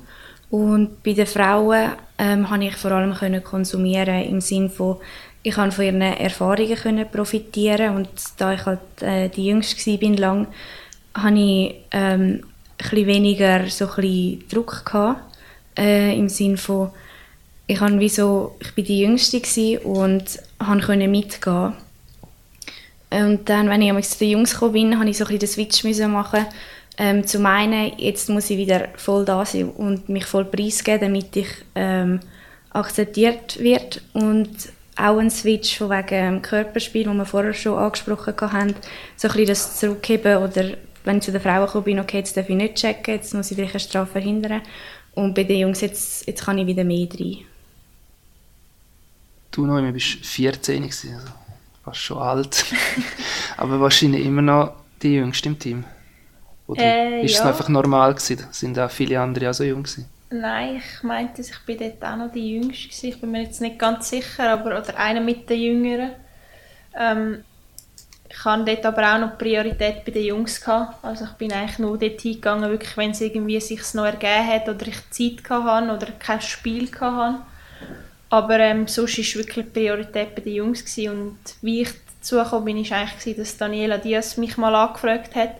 [0.49, 4.97] Und bei den Frauen ähm, konnte ich vor allem konsumieren im Sinne von
[5.47, 10.17] ich konnte von ihren Erfahrungen können profitieren und da ich halt äh, die Jüngste war
[10.17, 10.47] lang,
[11.13, 12.43] hatte ich ähm,
[12.77, 13.87] ein weniger so
[14.49, 15.21] Druck gehabt,
[15.77, 16.91] äh, im Sinne von
[17.69, 20.23] ich habe wie so, ich bin die Jüngste und
[20.57, 21.73] konnte mitgehen.
[23.09, 25.83] Und dann, wenn ich zu den Jungs gekommen bin, musste ich so ein den Switch
[26.07, 26.45] machen.
[26.97, 31.35] Ähm, zum einen, jetzt muss ich wieder voll da sein und mich voll preisgeben, damit
[31.35, 32.21] ich ähm,
[32.71, 34.49] akzeptiert wird und
[34.97, 38.75] auch ein Switch von wegen Körperspiel, das wir vorher schon angesprochen haben,
[39.15, 40.71] so ein bisschen das zurückheben oder
[41.03, 43.51] wenn ich zu den Frauen gekommen bin, okay, jetzt darf ich nicht checken, jetzt muss
[43.51, 44.61] ich vielleicht eine Strafe verhindern
[45.13, 47.37] und bei den Jungs, jetzt, jetzt kann ich wieder mehr rein.
[49.51, 51.07] Du noch, du bist 14, also
[51.83, 52.65] fast schon alt,
[53.57, 55.83] aber wahrscheinlich immer noch die Jüngste im Team.
[56.67, 57.41] Oder äh, ist ja.
[57.41, 58.45] es einfach normal gewesen?
[58.51, 60.09] Sind auch viele andere auch so jung gewesen?
[60.29, 63.07] Nein, ich meinte, ich bin dort auch noch die Jüngste.
[63.07, 66.11] Ich bin mir jetzt nicht ganz sicher, aber oder einer mit den Jüngeren.
[66.97, 67.43] Ähm,
[68.29, 70.59] ich hatte dort aber auch noch Priorität bei den Jungs.
[70.59, 71.03] Gehabt.
[71.03, 74.67] Also ich bin eigentlich nur dort hingegangen, wirklich, wenn es irgendwie sich noch ergeben hat
[74.67, 77.39] oder ich Zeit hatte oder kein Spiel hatte.
[78.29, 80.83] Aber ähm, sonst war wirklich Priorität bei den Jungs.
[80.83, 81.11] Gewesen.
[81.11, 85.55] Und wie ich dazu kam, bin ich eigentlich, dass Daniela Diaz mich mal angefragt hat,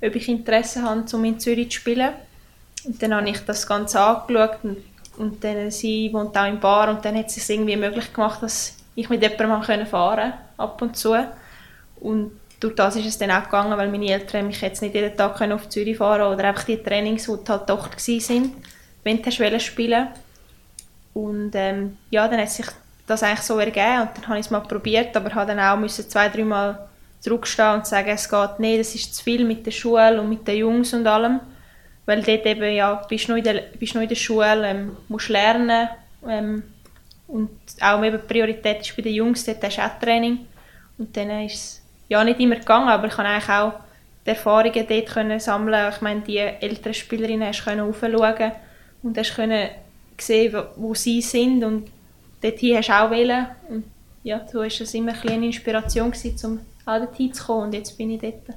[0.00, 2.12] ob ich Interesse habe, um in Zürich zu spielen.
[2.86, 4.76] Und dann habe ich das Ganze angeschaut und,
[5.18, 8.42] und dann, sie wohnt auch im Bar und dann hat es sich irgendwie möglich gemacht,
[8.42, 11.16] dass ich mit jemandem fahren ab und zu.
[12.00, 15.16] Und durch das ist es dann auch gegangen, weil meine Eltern mich jetzt nicht jeden
[15.16, 18.52] Tag auf Zürich fahren oder einfach die Trainings, die halt dort waren,
[19.04, 20.08] wenn du spielen
[21.12, 22.66] Und ähm, ja, dann hat sich
[23.06, 25.78] das eigentlich so ergeben und dann habe ich es mal probiert, aber habe dann auch
[25.78, 26.88] müssen zwei, dreimal
[27.20, 30.46] zurückstehen und sagen, es geht nicht, es ist zu viel mit der Schule und mit
[30.46, 31.40] den Jungs und allem.
[32.06, 35.28] Weil dort eben, ja, bist du in der, bist noch in der Schule, ähm, musst
[35.28, 35.88] lernen
[36.26, 36.62] ähm,
[37.26, 40.46] und auch eben Priorität ist bei den Jungs, dort hast du auch Training
[40.98, 43.72] und dann ist es ja nicht immer gegangen, aber ich konnte eigentlich auch
[44.24, 45.92] die Erfahrungen dort können sammeln.
[45.92, 48.52] Ich meine, die älteren Spielerinnen hast du aufschauen
[49.02, 49.68] und hast können
[50.18, 51.90] sehen, wo sie sind und
[52.40, 53.84] dorthin hast du auch wählen und
[54.22, 57.74] ja, so war es immer ein eine Inspiration gewesen, um auch dorthin zu kommen und
[57.74, 58.56] jetzt bin ich dort.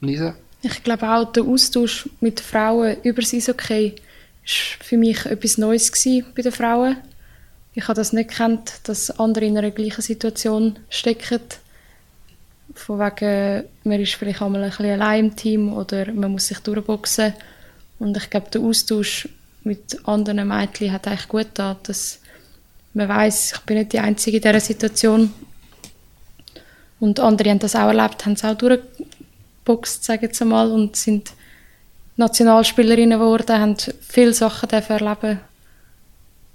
[0.00, 0.34] Lisa?
[0.62, 5.90] Ich glaube auch, der Austausch mit Frauen über das Eishockey war für mich etwas Neues
[6.34, 6.96] bei den Frauen.
[7.74, 11.40] Ich habe das nicht gekannt, dass andere in einer gleichen Situation stecken.
[12.74, 16.58] Von wegen, man ist vielleicht einmal ein bisschen allein im Team oder man muss sich
[16.58, 17.32] durchboxen.
[17.98, 19.28] Und ich glaube, der Austausch
[19.62, 22.20] mit anderen Mädchen hat eigentlich gut getan, dass
[22.92, 25.32] man weiß, ich bin nicht die Einzige in dieser Situation.
[26.98, 28.56] Und andere haben das auch erlebt, haben es auch
[29.70, 31.32] durchgeboxt, sage ich einmal, und sind
[32.16, 35.40] Nationalspielerinnen geworden, haben viele Sachen erleben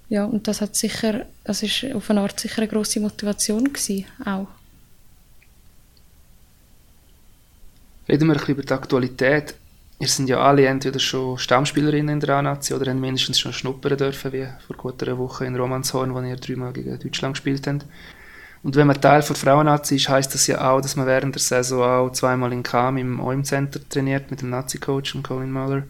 [0.08, 4.06] ja, und das hat sicher, das ist auf eine Art sicher eine grosse Motivation gewesen,
[4.24, 4.48] auch.
[8.08, 9.56] Reden wir ein bisschen über die Aktualität.
[9.98, 13.98] Ihr sind ja alle entweder schon Stammspielerinnen in der A-Nazi oder haben mindestens schon schnuppern
[13.98, 17.86] dürfen, wie vor gut einer Woche in Romanshorn, wo ihr dreimal gegen Deutschland gespielt habt.
[18.66, 21.40] Und wenn man Teil der Frauen-Nazi ist, heisst das ja auch, dass man während der
[21.40, 25.84] Saison auch zweimal in Kam im OIM-Center trainiert mit dem Nazi-Coach Colin Muller.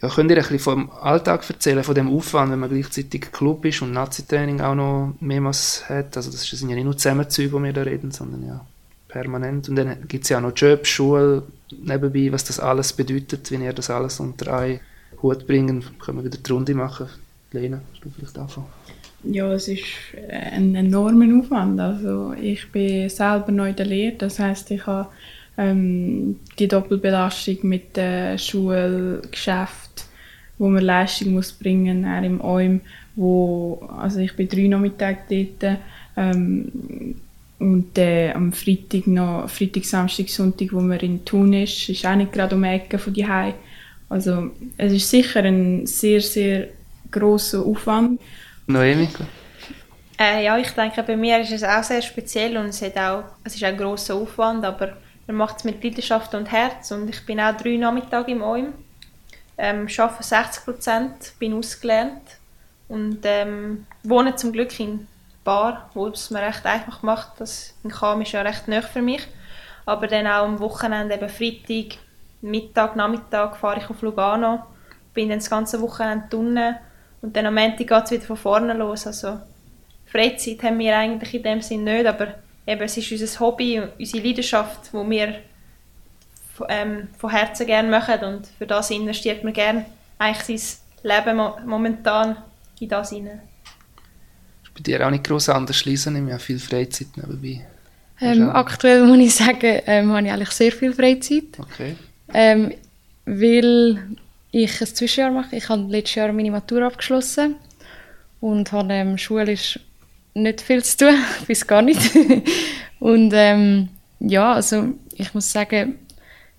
[0.00, 3.64] Ja, könnt ihr ein bisschen vom Alltag erzählen, von dem Aufwand, wenn man gleichzeitig Club
[3.64, 6.16] ist und Nazi-Training auch noch mehrmals hat?
[6.16, 8.64] Also das sind ja nicht nur Zusammenzüge, wo wir da reden, sondern ja
[9.08, 9.68] permanent.
[9.68, 11.42] Und dann gibt es ja auch noch Job, Schule
[11.82, 14.78] nebenbei, was das alles bedeutet, wenn ihr das alles unter einen
[15.20, 15.84] Hut bringen.
[15.98, 17.08] Können wir wieder die Runde machen?
[17.50, 18.68] Lena, du vielleicht anfangen?
[19.24, 19.84] Ja, es ist
[20.28, 21.78] ein enormer Aufwand.
[21.78, 25.08] Also ich bin selber neu der Lehre, das heißt, ich habe
[25.56, 30.06] ähm, die Doppelbelastung mit der Schule, Geschäft,
[30.58, 32.80] wo man Leistung muss bringen muss, im OIM,
[33.14, 35.18] wo, also ich bin drei Nachmittage
[35.60, 35.78] dort,
[36.16, 37.16] ähm,
[37.58, 42.16] und äh, am Freitag noch, Freitag, Samstag, Sonntag, wo man in Thun ist, ist auch
[42.16, 43.24] nicht gerade um die Ecke von die
[44.08, 46.68] Also es ist sicher ein sehr, sehr
[47.12, 48.20] grosser Aufwand.
[48.66, 49.08] Noemi?
[50.18, 53.24] Äh, ja, ich denke, bei mir ist es auch sehr speziell und es, hat auch,
[53.44, 54.92] es ist auch ein grosser Aufwand, aber
[55.26, 58.72] man macht es mit Leidenschaft und Herz und ich bin auch drei Nachmittage im OIM.
[59.58, 62.22] Ähm, arbeite 60 Prozent, bin ausgelernt
[62.88, 65.06] und ähm, wohne zum Glück in
[65.44, 67.40] Bar, wo es mir recht einfach macht.
[67.40, 69.26] Das in Kam ist ja recht nah für mich.
[69.84, 71.98] Aber dann auch am Wochenende, eben Freitag,
[72.40, 74.62] Mittag, Nachmittag fahre ich auf Lugano,
[75.14, 76.76] bin dann das ganze Wochenende unten
[77.22, 79.06] und dann am Montag geht es wieder von vorne los.
[79.06, 79.38] Also
[80.06, 82.34] Freizeit haben wir eigentlich in dem Sinn nicht, aber
[82.66, 85.36] eben, es ist unser Hobby, unsere Leidenschaft, die wir
[86.68, 89.86] ähm, von Herzen gerne machen und für das investiert man gerne
[90.18, 92.36] eigentlich sein Leben mo momentan
[92.78, 93.40] in das hinein.
[94.62, 97.66] Ist bei dir auch nicht gross anders schließen, ich habe viel Freizeit nebenbei.
[98.20, 101.58] Ähm, aktuell muss ich sagen, ähm, habe ich eigentlich sehr viel Freizeit.
[101.58, 101.96] Okay.
[102.32, 102.72] Ähm,
[103.24, 103.98] weil
[104.52, 105.56] ich ein Zwischenjahr mache.
[105.56, 107.56] Ich habe letztes Jahr meine Matur abgeschlossen
[108.40, 109.80] und habe ähm, schulisch
[110.34, 111.14] nicht viel zu tun,
[111.46, 112.00] bis gar nicht.
[113.00, 113.88] und ähm,
[114.20, 115.98] ja, also ich muss sagen,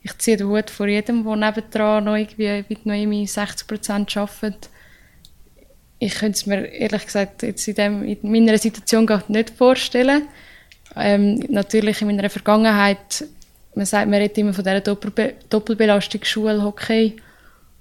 [0.01, 4.69] ich ziehe den Hut vor jedem, der nebendran noch irgendwie mit Noemi 60% arbeitet.
[5.99, 10.27] Ich könnte es mir ehrlich gesagt jetzt in, dem, in meiner Situation gar nicht vorstellen.
[10.95, 13.25] Ähm, natürlich in meiner Vergangenheit,
[13.75, 17.15] man sagt, man redet immer von dieser Doppelbe Doppelbelastung Schule, Hockey.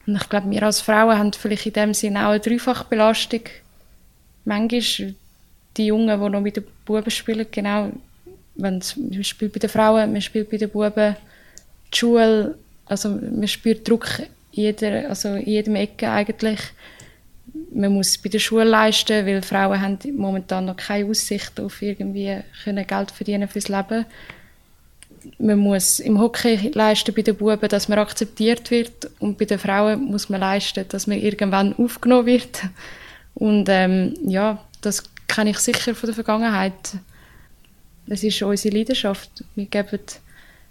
[0.06, 3.42] Und ich glaube, wir als Frauen haben vielleicht in dem Sinne auch eine Dreifachbelastung.
[4.44, 5.14] Manchmal
[5.76, 7.90] die Jungen, die noch mit den Buben spielen, genau,
[8.56, 11.16] wenn man spielt bei den Frauen, man spielt bei den Buben,
[11.92, 16.60] die Schule, also man spürt Druck in, jeder, also in jedem Ecke eigentlich.
[17.72, 22.38] Man muss bei der Schule leisten, weil Frauen haben momentan noch keine Aussicht auf irgendwie
[22.64, 24.04] Geld verdienen fürs Leben.
[25.38, 29.58] Man muss im Hockey leisten bei den Buben, dass man akzeptiert wird und bei den
[29.58, 32.62] Frauen muss man leisten, dass man irgendwann aufgenommen wird.
[33.34, 36.96] Und ähm, ja, das kenne ich sicher von der Vergangenheit.
[38.06, 39.44] Es ist unsere Leidenschaft.
[39.54, 40.00] Wir geben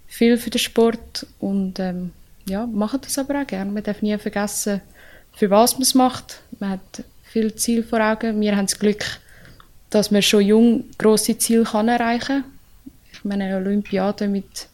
[0.06, 2.12] viel für den Sport und ähm,
[2.48, 3.70] ja, machen das aber auch gerne.
[3.70, 4.80] Man darf nie vergessen,
[5.32, 6.40] für was man es macht.
[6.60, 8.40] Man hat viel Ziel vor Augen.
[8.40, 9.04] Wir haben das Glück,
[9.90, 12.44] dass man schon jung grosse Ziele erreichen kann.
[13.24, 14.68] Meine, eine Olympiade mit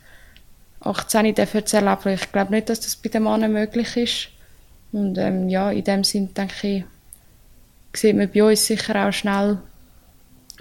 [0.81, 4.29] 18 dürfen zu erleben, ich glaube nicht, dass das bei den Männern möglich ist.
[4.93, 6.85] Und ähm, ja, in dem Sinne denke ich,
[7.93, 9.59] sieht man bei uns sicher auch schnell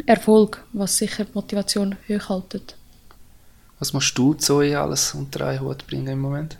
[0.05, 2.75] Erfolg, was sicher die Motivation hochhaltet.
[3.79, 6.57] Was musst du Zoe alles unter einen Hut bringen im Moment?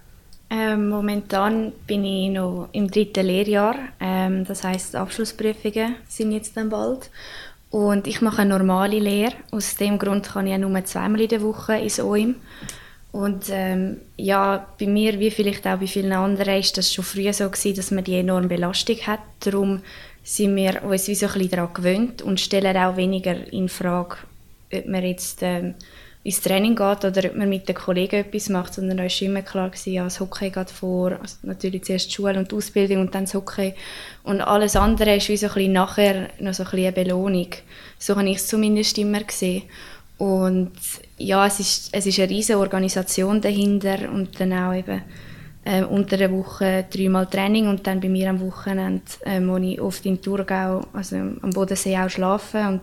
[0.49, 3.75] Ähm, momentan bin ich noch im dritten Lehrjahr.
[3.99, 7.09] Ähm, das heißt, Abschlussprüfungen sind jetzt dann bald.
[7.69, 9.33] Und ich mache eine normale Lehre.
[9.51, 12.35] Aus dem Grund kann ich ja nur zweimal in der Woche ins OIM.
[13.11, 17.33] Und ähm, ja, bei mir, wie vielleicht auch bei vielen anderen, ist das schon früher
[17.33, 19.19] so gewesen, dass man die enorme Belastung hat.
[19.39, 19.81] Darum
[20.23, 24.17] sind wir uns wie so ein bisschen daran gewöhnt und stellen auch weniger in Frage,
[24.73, 25.73] ob man jetzt ähm,
[26.27, 29.41] ins Training geht oder ob man mit den Kollegen etwas macht, sondern da war immer
[29.43, 32.99] klar, gewesen, ja, das Hockey geht vor, also natürlich zuerst die Schule und die Ausbildung
[32.99, 33.73] und dann das Hockey
[34.23, 37.47] und alles andere ist wie so ein bisschen nachher noch so ein bisschen eine Belohnung.
[37.97, 39.63] So habe ich es zumindest immer gesehen.
[40.17, 40.73] Und
[41.17, 45.03] ja, es ist, es ist eine riesige Organisation dahinter und dann auch eben
[45.63, 49.79] äh, unter der Woche dreimal Training und dann bei mir am Wochenende, äh, wo ich
[49.79, 52.81] oft in Thurgau, also am Bodensee auch schlafe und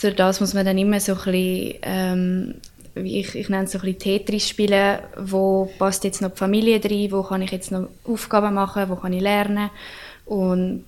[0.00, 2.54] durch das muss man dann immer so ein bisschen, ähm,
[2.94, 6.80] ich, ich nenne es so ein bisschen Tetris spielen, wo passt jetzt noch die Familie
[6.82, 9.70] rein, wo kann ich jetzt noch Aufgaben machen, wo kann ich lernen
[10.26, 10.84] und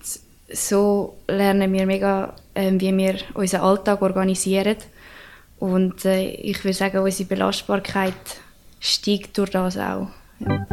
[0.51, 4.77] so lernen wir mega, ähm, wie wir unseren Alltag organisieren
[5.59, 8.13] und äh, ich würde sagen, unsere Belastbarkeit
[8.79, 10.07] steigt durch das auch.
[10.39, 10.65] Ja.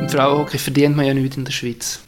[0.00, 2.00] Im Frauenhockey verdient man ja nichts in der Schweiz.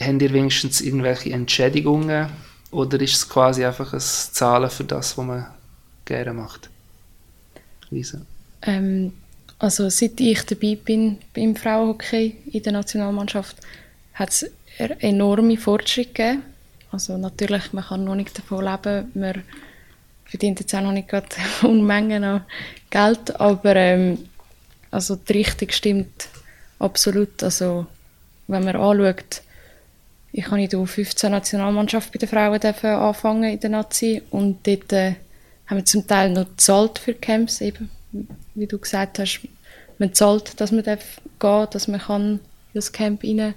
[0.00, 2.28] Habt ihr wenigstens irgendwelche Entschädigungen
[2.74, 5.46] oder ist es quasi einfach ein Zahlen für das, was man
[6.04, 6.68] gerne macht?
[7.90, 8.20] Lisa?
[8.62, 9.12] Ähm,
[9.58, 13.56] also seit ich dabei bin beim Frauenhockey in der Nationalmannschaft,
[14.14, 16.42] hat es enorme Fortschritte gegeben.
[16.90, 19.42] Also natürlich, man kann noch nicht davon leben, man
[20.24, 21.28] verdient jetzt auch noch nicht gerade
[21.62, 22.44] Unmengen an
[22.90, 24.18] Geld, aber ähm,
[24.90, 26.28] also die Richtung stimmt
[26.78, 27.42] absolut.
[27.42, 27.86] Also
[28.48, 29.42] wenn man anschaut,
[30.36, 34.20] ich habe in der 15 Nationalmannschaft bei den Frauen anfangen in der Nazi.
[34.30, 35.14] Und dort äh,
[35.66, 37.88] haben wir zum Teil noch gezahlt für Camps, eben,
[38.56, 39.42] wie du gesagt hast,
[39.98, 42.40] man zahlt, dass man darf gehen, dass man kann in
[42.74, 43.54] das Camp reingehen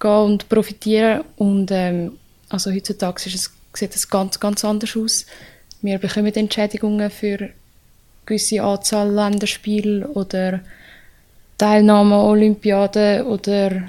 [0.00, 1.22] und profitieren.
[1.36, 5.26] Und ähm, also heutzutage es, sieht es ganz, ganz anders aus.
[5.80, 7.50] Wir bekommen Entschädigungen für
[8.26, 10.58] gewisse Anzahl Länderspiele oder
[11.56, 13.84] Teilnahme an Olympiaden oder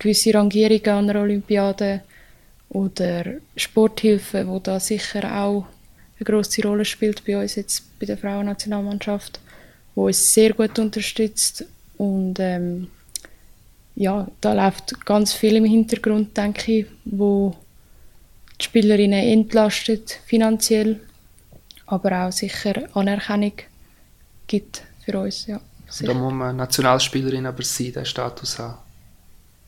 [0.00, 2.00] gewisse Rangierungen an der Olympiade
[2.70, 3.24] oder
[3.56, 5.66] Sporthilfe, wo da sicher auch
[6.18, 9.40] eine große Rolle spielt bei uns jetzt bei der Frauennationalmannschaft,
[9.94, 11.64] wo uns sehr gut unterstützt
[11.96, 12.88] und ähm,
[13.96, 17.54] ja, da läuft ganz viel im Hintergrund, denke ich, wo
[18.58, 21.00] die Spielerinnen entlastet finanziell,
[21.86, 23.52] aber auch sicher Anerkennung
[24.46, 25.46] gibt für uns.
[25.46, 25.60] Ja,
[26.02, 28.78] da muss man Nationalspielerin aber sein, den Status haben.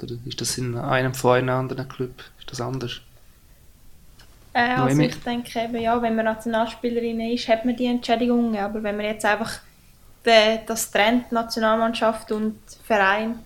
[0.02, 2.22] Oder ist das in einem von einem anderen Club?
[2.38, 3.00] Ist das anders?
[4.54, 8.56] Äh, also ich denke eben, ja, wenn man Nationalspielerin ist, hat man die Entschädigungen.
[8.58, 9.60] Aber wenn man jetzt einfach
[10.24, 13.38] de, das trennt, Nationalmannschaft und Verein,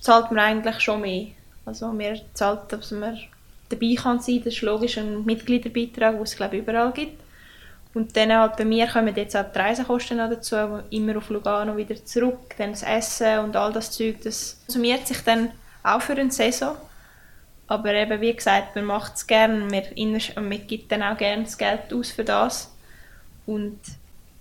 [0.00, 1.26] zahlt man eigentlich schon mehr.
[1.64, 3.18] Also mehr zahlt, dass man
[3.68, 4.42] dabei kann sein.
[4.44, 7.20] Das ist logisch ein Mitgliederbeitrag, den es glaube ich überall gibt.
[7.94, 10.56] Und dann halt bei mir kommen jetzt auch die Reisekosten noch dazu,
[10.90, 15.20] immer auf Lugano wieder zurück, dann das Essen und all das Zeug, das summiert sich
[15.22, 15.50] dann
[15.82, 16.76] auch für eine Saison.
[17.66, 21.56] Aber eben, wie gesagt, man macht es gerne, man, man gibt dann auch gerne das
[21.56, 22.70] Geld aus für das.
[23.46, 23.78] Und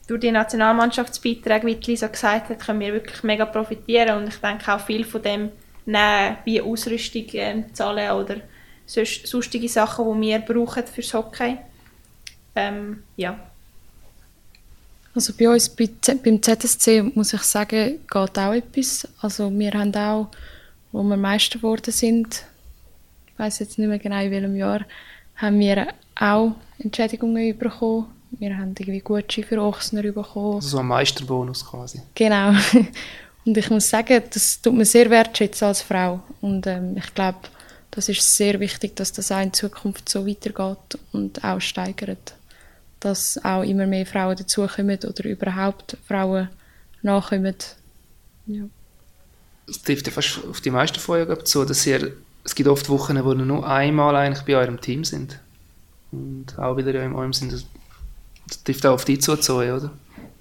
[0.07, 4.73] durch die Nationalmannschaftsbeiträge, wie Lisa gesagt hat, können wir wirklich mega profitieren und ich denke
[4.73, 5.49] auch viel von dem
[5.85, 8.35] nehmen, wie Ausrüstung äh, zahlen oder
[8.85, 11.57] sonstige Sachen, die wir brauchen fürs Hockey.
[12.55, 13.39] Ähm, ja.
[15.15, 15.89] Also bei uns bei,
[16.23, 19.07] beim ZSC muss ich sagen, geht auch etwas.
[19.21, 20.29] Also wir haben auch
[20.91, 22.45] wo wir Meister geworden sind,
[23.27, 24.81] ich weiß jetzt nicht mehr genau in welchem Jahr,
[25.35, 28.07] haben wir auch Entschädigungen bekommen.
[28.31, 30.55] Wir haben irgendwie Gutscheine für Ochsner bekommen.
[30.55, 32.01] Also so ein Meisterbonus quasi.
[32.15, 32.53] Genau.
[33.45, 36.21] Und ich muss sagen, das tut mir sehr wertschätzen als Frau.
[36.41, 37.39] Und ähm, ich glaube,
[37.89, 42.35] das ist sehr wichtig, dass das auch in Zukunft so weitergeht und auch steigert.
[43.01, 46.49] dass auch immer mehr Frauen dazukommen oder überhaupt Frauen
[47.01, 47.55] nachkommen.
[48.45, 48.63] Ja.
[49.71, 52.11] Es trifft ja fast auf die meisten von euch zu, dass ihr,
[52.43, 55.39] es gibt oft Wochen, wo ihr nur einmal eigentlich bei eurem Team sind
[56.11, 57.53] und auch wieder in eurem sind.
[57.53, 59.91] Das trifft auch auf die zu, Zoe, oder?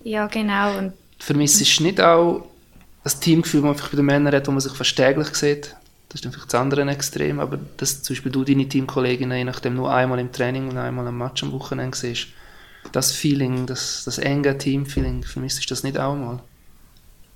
[0.02, 0.78] Ja, genau.
[0.78, 2.46] Und Vermisst ist nicht auch
[3.04, 5.76] das Teamgefühl, das man bei den Männern hat, wo man sich fast täglich sieht?
[6.08, 9.44] Das ist dann vielleicht das andere Extrem, aber dass zum Beispiel du deine Teamkolleginnen je
[9.44, 12.28] nachdem nur einmal im Training und einmal am Match am Wochenende siehst,
[12.92, 16.40] das Feeling, das, das enge Teamfeeling, vermisst du das nicht auch mal?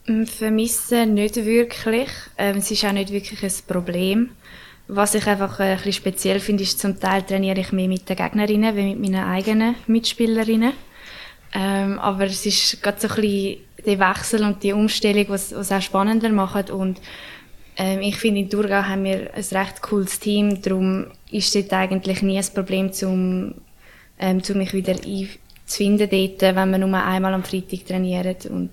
[0.06, 2.08] Mm, Vermissen nicht wirklich.
[2.36, 4.30] Ähm, es ist auch nicht wirklich ein Problem.
[4.86, 8.08] Was ich einfach äh, ein bisschen speziell finde, ist, zum Teil trainiere ich mehr mit
[8.08, 10.74] den Gegnerinnen, wie mit meinen eigenen Mitspielerinnen.
[11.54, 15.72] Ähm, aber es ist gerade so ein bisschen der Wechsel und die Umstellung, was es
[15.72, 16.70] auch spannender macht.
[16.70, 17.00] Und
[17.78, 20.60] ähm, ich finde, in Thurgau haben wir ein recht cooles Team.
[20.60, 23.54] Darum ist es eigentlich nie ein Problem, um,
[24.18, 28.36] ähm, mich wieder einzufinden dort, wenn wir nur einmal am Freitag trainieren.
[28.50, 28.70] Und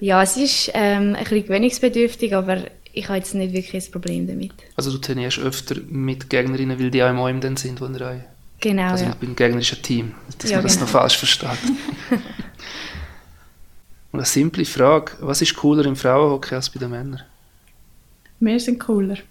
[0.00, 4.26] ja, es ist ähm, ein bisschen gewöhnungsbedürftig, aber ich habe jetzt nicht wirklich ein Problem
[4.26, 4.52] damit.
[4.76, 8.00] Also du trainierst öfter mit Gegnerinnen, weil die auch im OM dann sind, wo ihr
[8.00, 8.20] euch
[8.60, 9.10] Genau, also ja.
[9.10, 10.84] mit dem gegnerischen Team, dass Ja, man das genau.
[10.86, 11.48] noch falsch versteht.
[14.12, 17.22] Und eine simple Frage, was ist cooler im Frauenhockey als bei den Männern?
[18.40, 19.16] Wir sind cooler.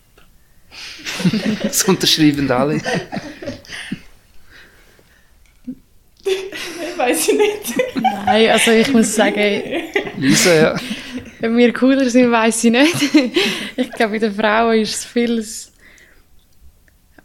[1.63, 2.81] Das unterschreiben alle.
[6.97, 7.73] Weiß ich nicht.
[8.25, 9.82] Nein, also ich muss sagen,
[10.17, 10.75] Lisa, ja.
[11.39, 12.95] Wenn wir cooler sind, weiß ich nicht.
[13.75, 15.71] ich glaube, bei den Frauen ist es vieles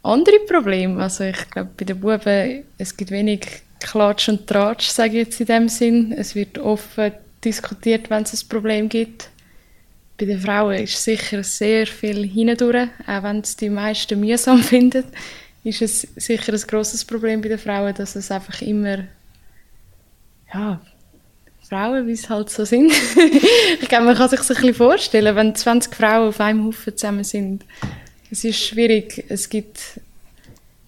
[0.03, 0.97] andere Problem.
[0.99, 5.39] Also ich glaube, bei den Buben, es gibt wenig Klatsch und Tratsch, sage ich jetzt
[5.39, 6.11] in dem Sinn.
[6.11, 7.13] Es wird offen
[7.43, 9.29] diskutiert, wenn es ein Problem gibt.
[10.17, 15.05] Bei den Frauen ist sicher sehr viel hindurch, auch wenn es die meisten mühsam finden,
[15.63, 19.05] ist es sicher ein grosses Problem bei den Frauen, dass es einfach immer
[20.53, 20.81] ja,
[21.69, 22.91] Frauen, wie es halt so sind.
[23.81, 26.97] ich glaube, man kann sich das ein bisschen vorstellen, wenn 20 Frauen auf einem Haufen
[26.97, 27.63] zusammen sind.
[28.31, 29.99] Es ist schwierig, es gibt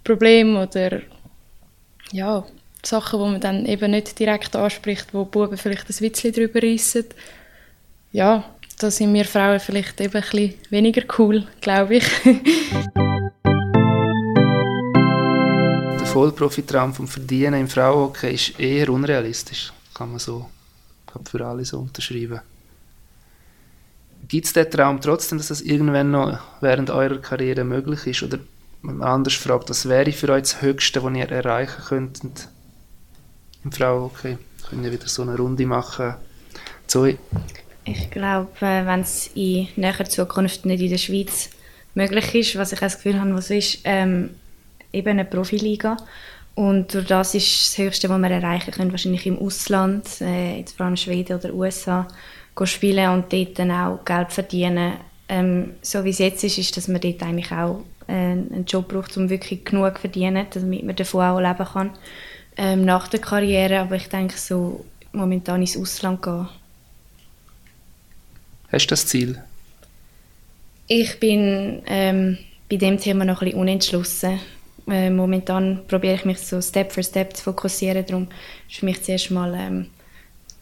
[0.03, 1.01] Probleme oder
[2.11, 2.43] ja,
[2.83, 7.05] Sachen, die man dann eben nicht direkt anspricht, wo Buben vielleicht ein Witzchen drüber reissen.
[8.11, 8.43] Ja,
[8.79, 12.05] da sind wir Frauen vielleicht eben ein bisschen weniger cool, glaube ich.
[15.99, 19.71] Der Vollprofitraum vom Verdienen im Frauenhockey ist eher unrealistisch.
[19.93, 20.47] Kann man so
[21.11, 22.41] glaub, für alle so unterschreiben.
[24.27, 28.23] Gibt es den Traum trotzdem, dass das irgendwann noch während eurer Karriere möglich ist?
[28.23, 28.39] Oder
[28.81, 32.47] man anders fragt, was wäre für euch das Höchste, was ihr erreichen könntet
[33.63, 34.37] im Frauenhockey?
[34.69, 36.15] Können wir wieder so eine Runde machen?
[36.87, 37.17] Zoe,
[37.83, 41.49] Ich glaube, äh, wenn es in näherer Zukunft nicht in der Schweiz
[41.95, 44.31] möglich ist, was ich das Gefühl habe, was ist, ähm,
[44.93, 45.97] eben eine Profiliga.
[46.61, 50.77] Und durch das ist das Höchste, was wir erreichen können, wahrscheinlich im Ausland, äh, jetzt
[50.77, 52.07] vor allem Schweden oder USA,
[52.65, 54.93] spielen und dort dann auch Geld verdienen.
[55.27, 58.89] Ähm, so wie es jetzt ist, ist, dass man dort eigentlich auch äh, einen Job
[58.89, 61.89] braucht, um wirklich genug zu verdienen, damit man davon auch leben kann
[62.57, 63.79] ähm, nach der Karriere.
[63.79, 66.47] Aber ich denke, so momentan ins Ausland gehen,
[68.71, 69.41] hast du das Ziel?
[70.85, 72.37] Ich bin ähm,
[72.69, 74.39] bei dem Thema noch ein bisschen unentschlossen.
[74.87, 78.05] Äh, momentan probiere ich mich so Step für Step zu fokussieren.
[78.05, 78.27] Darum
[78.69, 79.87] ist für mich zuerst mal ähm,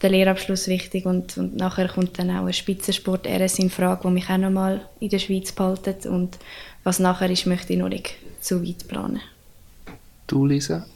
[0.02, 4.10] der Lehrabschluss wichtig und, und nachher kommt dann auch ein Spitzensport RS in Frage, wo
[4.10, 6.38] mich auch noch mal in der Schweiz behaltet und
[6.84, 9.20] was nachher ist, möchte ich noch nicht zu weit planen.
[10.26, 10.86] Du, Lisa?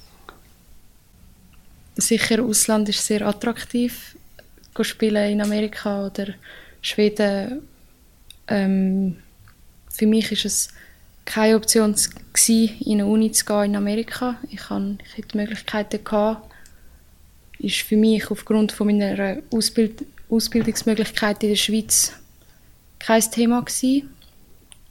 [1.97, 4.17] Sicher, Ausland ist sehr attraktiv.
[4.73, 6.29] Go spielen in Amerika oder
[6.81, 7.63] Schweden.
[8.49, 9.17] Ähm,
[9.91, 10.69] für mich ist es
[11.25, 11.95] keine Option
[12.33, 14.37] gewesen, in eine Uni zu gehen in Amerika.
[14.51, 16.53] Ich, han, ich hatte Möglichkeiten gehabt.
[17.59, 22.13] Ist für mich aufgrund von meiner Ausbild Ausbildungsmöglichkeit in der Schweiz
[22.99, 24.09] kein Thema gewesen.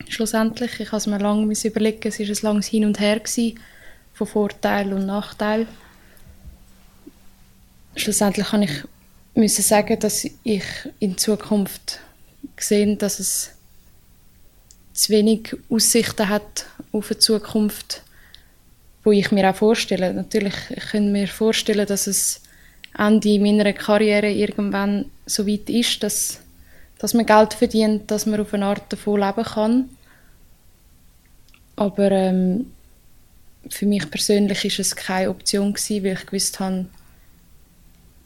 [0.08, 3.60] Schlussendlich, ich es mir lange überlegen, es war ein langes Hin und Her gewesen,
[4.14, 5.68] von Vorteil und Nachteil
[7.96, 8.84] schlussendlich kann ich
[9.36, 10.64] müssen sagen, dass ich
[11.00, 12.00] in Zukunft
[12.56, 13.52] gesehen, dass es
[14.94, 18.04] zu wenig Aussichten hat auf eine Zukunft,
[19.04, 20.14] wo ich mir auch vorstelle.
[20.14, 22.42] Natürlich ich kann mir vorstellen, dass es
[22.98, 26.40] Ende meiner Karriere irgendwann so weit ist, dass,
[27.00, 29.90] dass man Geld verdient, dass man auf eine Art davon leben kann.
[31.76, 32.72] Aber ähm,
[33.70, 36.86] für mich persönlich ist es keine Option gewesen, weil ich gewusst habe,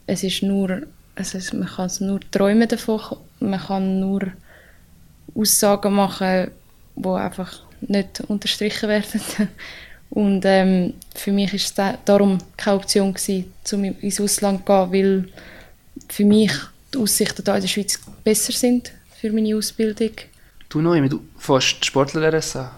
[0.06, 0.82] es ist nur,
[1.14, 3.00] also man kann es nur träumen davon,
[3.40, 4.32] man kann nur
[5.34, 6.50] Aussagen machen,
[6.96, 9.20] die einfach nicht unterstrichen werden.
[10.10, 14.92] Und ähm, für mich ist es darum keine Option gewesen, um ins Ausland zu gehen,
[14.92, 15.28] weil
[16.08, 16.52] für mich
[16.94, 20.12] die Aussichten hier in der Schweiz besser sind für meine Ausbildung.
[20.70, 22.70] Du Noemi, du fährst Sportler-RSA.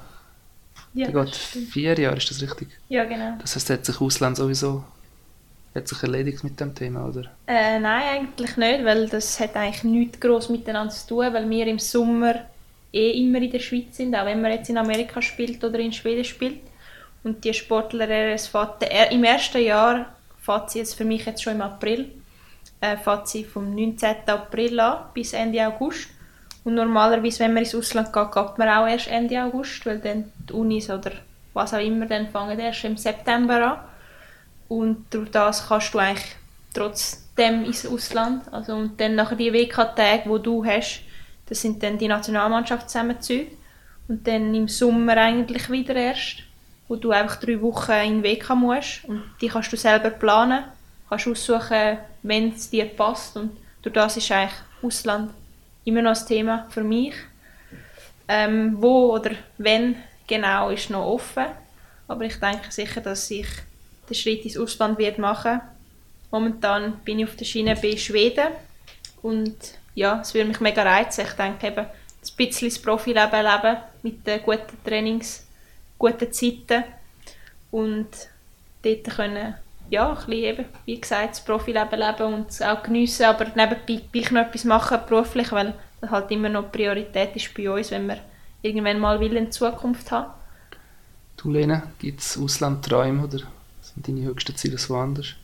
[0.94, 2.68] Ja, Der geht vier Jahre, ist das richtig?
[2.88, 3.36] ja genau.
[3.40, 4.84] Das heißt, hat sich Ausland sowieso
[5.74, 7.30] hat sich erledigt mit dem Thema, oder?
[7.46, 11.66] Äh, nein, eigentlich nicht, weil das hat eigentlich nichts gross miteinander zu tun, weil wir
[11.66, 12.46] im Sommer
[12.92, 15.92] eh immer in der Schweiz sind, auch wenn man jetzt in Amerika spielt oder in
[15.92, 16.60] Schweden spielt.
[17.22, 20.06] Und die Sportler, es fährt, im ersten Jahr
[20.40, 22.10] fährt sie jetzt für mich jetzt schon im April,
[22.80, 24.16] äh, sie vom 19.
[24.26, 26.08] April an bis Ende August.
[26.64, 30.32] Und normalerweise, wenn man ins Ausland geht, geht man auch erst Ende August, weil dann
[30.48, 31.12] die Unis oder
[31.52, 33.89] was auch immer dann fangen erst im September an.
[34.70, 36.36] Und durch das kannst du eigentlich
[36.72, 38.44] trotzdem ins Ausland.
[38.52, 41.02] Also, und dann nachher die WK-Tage, die du hast,
[41.46, 43.50] das sind dann die Nationalmannschaftszusammenzüge.
[44.06, 46.44] Und dann im Sommer eigentlich wieder erst,
[46.86, 49.04] wo du einfach drei Wochen in WK musst.
[49.06, 50.62] Und die kannst du selber planen,
[51.08, 53.36] kannst aussuchen, wenn es dir passt.
[53.36, 55.32] Und durch das ist eigentlich Ausland
[55.84, 57.14] immer noch ein Thema für mich.
[58.28, 59.96] Ähm, wo oder wenn
[60.28, 61.46] genau ist noch offen.
[62.06, 63.48] Aber ich denke sicher, dass ich
[64.10, 65.60] den Schritt ins Ausland wird machen.
[66.30, 68.48] Momentan bin ich auf der Schiene bei Schweden
[69.22, 69.56] und
[69.94, 71.24] ja, es würde mich mega reizen.
[71.26, 75.46] Ich denke eben, ein bisschen das Profileben leben mit den guten Trainings,
[75.98, 76.84] guten Zeiten
[77.70, 78.08] und
[78.82, 79.54] dort können
[79.90, 84.00] ja, ein bisschen eben, wie gesagt, das Profileben leben und es auch geniessen, aber nebenbei
[84.12, 88.06] gleich noch etwas machen beruflich, weil das halt immer noch Priorität ist bei uns, wenn
[88.06, 88.18] wir
[88.62, 90.30] irgendwann mal will in Zukunft haben.
[91.36, 93.40] Du, Lena, gibt es Auslandträume oder
[93.94, 95.34] sind deine höchsten Ziele so anders?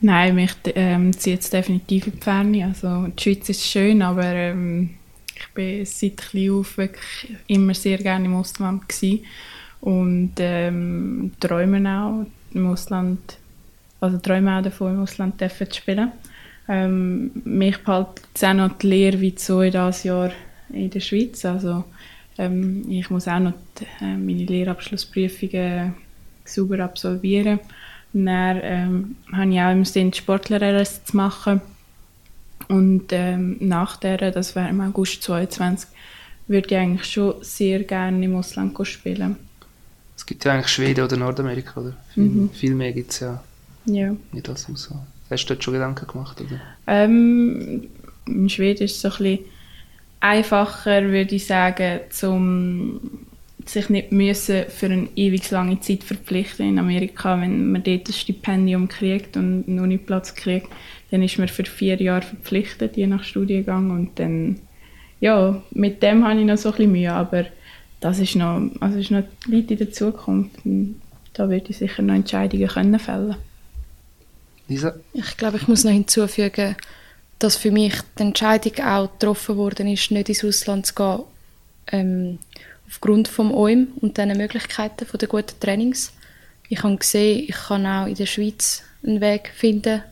[0.00, 2.64] Nein, mich ähm, zieht es definitiv in die Ferne.
[2.66, 4.90] Also, die Schweiz ist schön, aber ähm,
[5.36, 9.24] ich bin seit klein auf wirklich immer sehr gerne im Ausland gewesen.
[9.80, 13.38] und ähm, träume auch im Ausland,
[14.00, 16.12] also träume auch davon, im Ausland zu spielen.
[16.68, 20.32] Ähm, mich behalten jetzt auch noch die Lehre wie so in diesem Jahr
[20.72, 21.44] in der Schweiz.
[21.44, 21.84] Also,
[22.38, 25.94] ähm, ich muss auch noch die, äh, meine Lehrabschlussprüfungen
[26.52, 27.58] sauber absolvieren.
[28.12, 31.60] Und dann ähm, habe ich auch im Sinn, sportler zu machen.
[32.68, 35.88] Und ähm, nach der, das wäre im August 2022,
[36.46, 39.36] würde ich eigentlich schon sehr gerne im Ausland spielen.
[40.16, 41.96] Es gibt ja eigentlich Schweden oder Nordamerika, oder?
[42.14, 42.50] Viel, Mhm.
[42.50, 43.42] viel mehr gibt es ja
[43.86, 44.14] Ja.
[44.32, 45.02] nicht als Ausland.
[45.30, 46.60] Hast du dort schon Gedanken gemacht, oder?
[46.86, 47.84] Ähm,
[48.26, 49.38] in Schweden ist es so ein bisschen
[50.20, 53.00] einfacher, würde ich sagen, zum
[53.68, 57.40] sich nicht müssen für eine ewig lange Zeit verpflichten in Amerika.
[57.40, 60.68] Wenn man dort ein Stipendium kriegt und einen Uniplatz kriegt,
[61.10, 63.90] dann ist man für vier Jahre verpflichtet, je nach Studiengang.
[63.90, 64.60] Und dann,
[65.20, 67.46] ja, mit dem habe ich noch so ein bisschen Mühe, aber
[68.00, 70.56] das ist noch, also ist noch weit in der Zukunft.
[71.34, 73.36] Da würde ich sicher noch Entscheidungen können fällen
[74.68, 74.94] Lisa?
[75.12, 76.76] Ich glaube, ich muss noch hinzufügen,
[77.38, 81.20] dass für mich die Entscheidung auch getroffen worden ist, nicht ins Ausland zu gehen,
[81.88, 82.38] ähm,
[82.92, 86.12] aufgrund vom OIM und diesen Möglichkeiten den guten Trainings.
[86.68, 90.02] Ich habe gesehen, ich kann auch in der Schweiz einen Weg finden,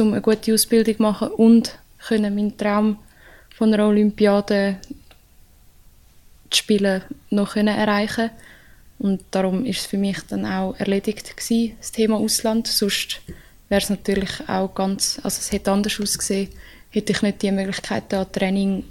[0.00, 2.98] um eine gute Ausbildung zu machen und können meinen Traum
[3.54, 4.78] von einer Olympiade
[6.50, 8.30] zu spielen noch können erreichen
[8.98, 12.66] und darum ist es für mich dann auch erledigt gewesen, das Thema Ausland.
[12.66, 13.20] Sonst
[13.68, 16.48] wäre es natürlich auch ganz, also es hätte anders ausgesehen,
[16.90, 18.84] hätte ich nicht die Möglichkeit an Training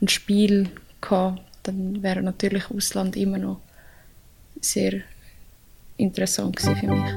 [0.00, 0.68] und Spiel
[1.00, 3.60] gehabt, dann wäre natürlich Ausland immer noch
[4.60, 5.00] sehr
[5.96, 7.12] interessant für mich.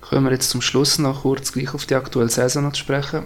[0.00, 3.24] Kommen wir jetzt zum Schluss noch kurz gleich auf die aktuelle Saison noch sprechen.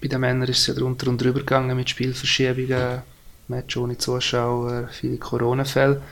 [0.00, 3.02] Bei den Männern ist es ja drunter und drüber gegangen mit Spielverschiebungen,
[3.48, 6.02] Match ohne Zuschauer, viele Corona-Fälle.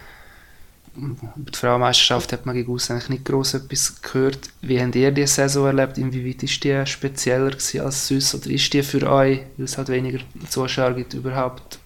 [0.97, 4.39] Die Frauenmeisterschaft hat man gegen uns eigentlich nicht gross etwas gehört.
[4.63, 5.99] Wie habt ihr die Saison erlebt?
[5.99, 7.53] Inwieweit war die spezieller
[7.85, 8.35] als sonst?
[8.35, 11.79] Oder ist die für euch, weil es halt weniger Zuschauer gibt, überhaupt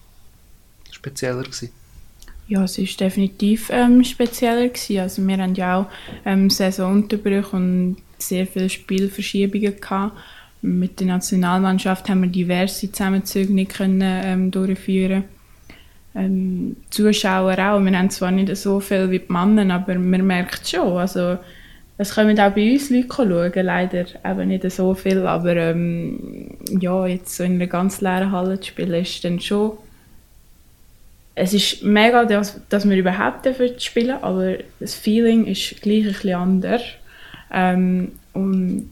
[0.90, 1.70] spezieller gewesen?
[2.48, 4.68] Ja, es war definitiv ähm, spezieller.
[4.68, 4.98] Gewesen.
[4.98, 5.86] Also wir hatten ja auch
[6.24, 9.80] ähm, Saisonunterbrüche und sehr viele Spielverschiebungen.
[9.80, 10.16] Gehabt.
[10.60, 15.24] Mit der Nationalmannschaft haben wir diverse Zusammenzüge nicht können, ähm, durchführen
[16.18, 17.80] ähm, Zuschauer auch.
[17.80, 20.98] Wir haben zwar nicht so viel wie die Männer, aber man merkt schon.
[20.98, 21.38] Also,
[21.96, 27.06] es kommen auch bei uns Leute schauen, leider eben nicht so viel, aber ähm, ja,
[27.06, 29.78] jetzt so in einer ganz leeren Halle zu spielen, ist dann schon
[31.40, 36.12] es ist mega, dass, dass wir überhaupt dürfen spielen aber das Feeling ist gleich ein
[36.12, 36.82] bisschen anders.
[37.52, 38.90] Ähm, und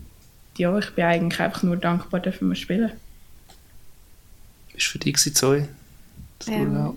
[0.57, 2.93] ja, ich bin eigentlich einfach nur dankbar, dass wir spielen.
[4.75, 5.69] Ist für dich Zoe?
[6.39, 6.97] Das Ähm?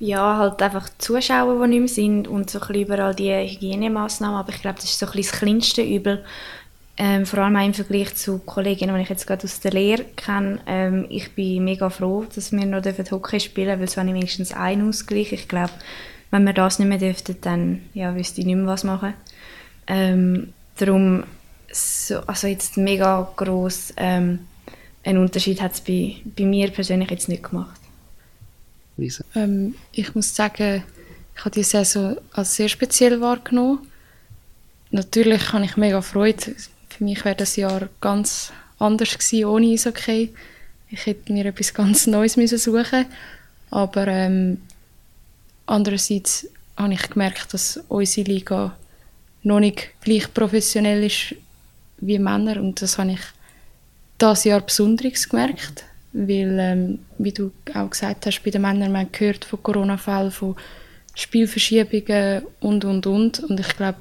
[0.00, 4.38] Ja, halt einfach die Zuschauer, die nicht mehr sind und so ein überall die Hygienemaßnahmen.
[4.38, 6.24] Aber ich glaube, das ist so ein das kleinste Übel.
[6.96, 10.04] Ähm, vor allem auch im Vergleich zu Kolleginnen, die ich jetzt gerade aus der Lehre
[10.16, 10.58] kenne.
[10.66, 14.14] Ähm, ich bin mega froh, dass wir noch Hockey spielen dürfen, weil so habe ich
[14.14, 15.32] wenigstens einen Ausgleich.
[15.32, 15.72] Ich glaube,
[16.30, 19.14] wenn wir das nicht mehr dürften, dann ja, wüsste ich nicht mehr, was machen.
[19.86, 21.24] Ähm, darum,
[21.70, 24.40] so, also jetzt mega gross ähm,
[25.04, 27.79] einen Unterschied hat es bei, bei mir persönlich jetzt nicht gemacht.
[29.00, 29.24] Lisa?
[29.34, 30.84] Ähm, ich muss sagen,
[31.34, 33.80] ich habe die Saison als sehr speziell wahrgenommen.
[34.90, 36.54] Natürlich habe ich mega Freude.
[36.88, 40.32] Für mich wäre das Jahr ganz anders gewesen ohne Eishockey.
[40.90, 43.06] Ich hätte mir etwas ganz Neues müssen suchen
[43.70, 44.60] aber ähm,
[45.66, 48.76] andererseits habe ich gemerkt, dass unsere Liga
[49.42, 51.36] noch nicht gleich professionell ist
[51.98, 53.20] wie Männer und das habe ich
[54.18, 55.84] das Jahr Besonderes gemerkt.
[56.12, 60.56] Weil, ähm, wie du auch gesagt hast, bei den Männern, man gehört von Corona-Fällen, von
[61.14, 63.40] Spielverschiebungen und, und, und.
[63.40, 63.98] Und ich glaube,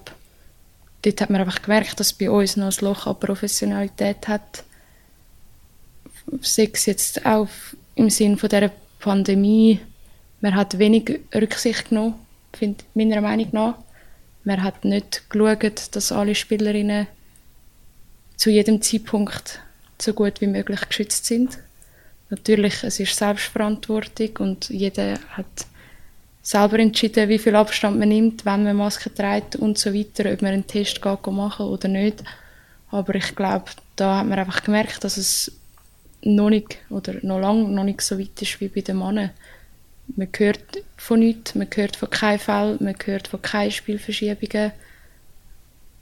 [1.03, 4.63] dort hat man einfach gemerkt, dass bei uns noch ein Loch an Professionalität hat.
[6.41, 7.47] Sei es jetzt auch
[7.95, 9.79] im Sinne von dieser Pandemie,
[10.41, 12.15] man hat wenig Rücksicht genommen,
[12.53, 13.75] find, meiner Meinung nach.
[14.43, 17.07] Man hat nicht geschaut, dass alle Spielerinnen
[18.37, 19.59] zu jedem Zeitpunkt
[20.01, 21.59] so gut wie möglich geschützt sind.
[22.29, 25.45] Natürlich, es ist Selbstverantwortung und jeder hat
[26.41, 30.41] selber entschieden, wie viel Abstand man nimmt, wenn man Maske trägt und so weiter, ob
[30.41, 32.23] man einen Test machen oder nicht.
[32.91, 33.65] Aber ich glaube,
[33.95, 35.51] da hat man einfach gemerkt, dass es
[36.21, 39.31] noch nicht oder noch lange noch nicht so weit ist wie bei den Männern.
[40.15, 44.71] Man hört von nichts, man hört von keinem Fall, man hört von keinen Spielverschiebungen.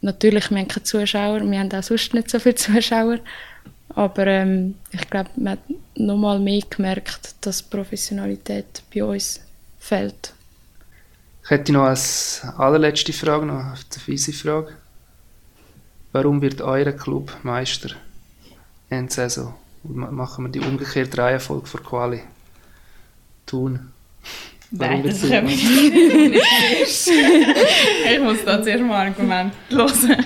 [0.01, 3.19] Natürlich, wir haben keine Zuschauer, wir haben auch sonst nicht so viele Zuschauer,
[3.89, 5.59] aber ähm, ich glaube, man hat
[5.99, 9.39] noch mal mehr gemerkt, dass Professionalität bei uns
[9.79, 10.33] fehlt.
[11.43, 14.73] Ich hätte noch als allerletzte Frage, noch eine fiese Frage.
[16.11, 17.91] Warum wird euer Club Meister
[18.89, 19.53] in Saison?
[19.83, 22.21] Machen wir die umgekehrte Reihenfolge vor Quali.
[23.45, 23.91] Tun.
[24.71, 27.07] Nein, das können wir nicht.
[27.07, 30.25] ich muss da zuerst mal Argument hören.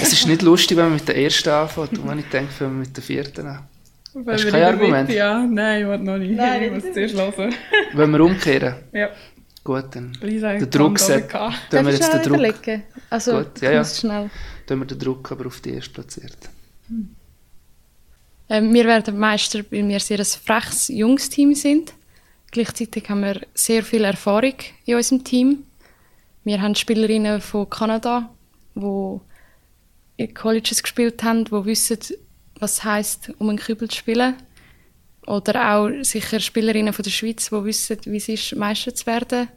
[0.00, 2.68] es ist nicht lustig, wenn man mit der ersten anfängt und wenn ich denke, wenn
[2.68, 3.58] man mit der vierten
[4.14, 4.26] an.
[4.26, 5.08] Hast du kein Argument?
[5.08, 6.36] Mit, ja, nein, ich will noch nicht.
[6.36, 7.54] Nein, ich muss zuerst hören.
[7.92, 8.74] Wenn wir umkehren?
[8.92, 9.10] Ja.
[9.62, 11.30] Gut, dann Lisa, der Druck setzt.
[11.32, 12.38] Tun wir jetzt den Druck.
[12.38, 12.82] Überlegen?
[13.10, 13.84] Also, Gut, ja, ja.
[13.84, 14.30] schnell.
[14.66, 16.38] Tun wir den Druck aber auf die erste platziert.
[16.88, 17.14] Hm.
[18.48, 21.92] Ähm, wir werden Meister, weil wir sehr ein freches Jungsteam sind.
[22.50, 24.54] Gleichzeitig haben wir sehr viel Erfahrung
[24.86, 25.64] in unserem Team.
[26.42, 28.28] Wir haben Spielerinnen von Kanada,
[28.74, 29.20] die
[30.16, 31.98] in Colleges gespielt haben, die wissen,
[32.60, 34.36] was es heisst, um einen Kübel zu spielen.
[35.26, 39.48] Oder auch sicher Spielerinnen von der Schweiz, die wissen, wie es ist, Meister zu werden.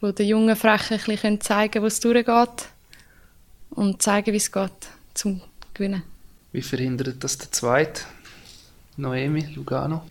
[0.00, 2.68] Die den jungen Frechen ein bisschen zeigen können, wo es durchgeht.
[3.70, 4.70] Und zeigen, wie es geht,
[5.14, 5.40] zum
[5.74, 6.02] Gewinnen.
[6.52, 8.02] Wie verhindert das der Zweite?
[8.96, 10.02] Noemi, Lugano?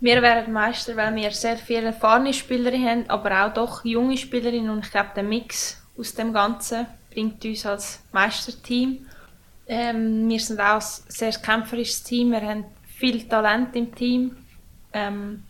[0.00, 4.68] Wir werden Meister, weil wir sehr viele erfahrene Spielerinnen haben, aber auch doch junge Spielerinnen
[4.68, 9.05] und ich glaube, der Mix aus dem Ganzen bringt uns als Meisterteam.
[9.68, 14.36] Ähm, wir sind auch ein sehr kämpferisches Team, wir haben viel Talent im Team
[14.92, 15.42] ähm,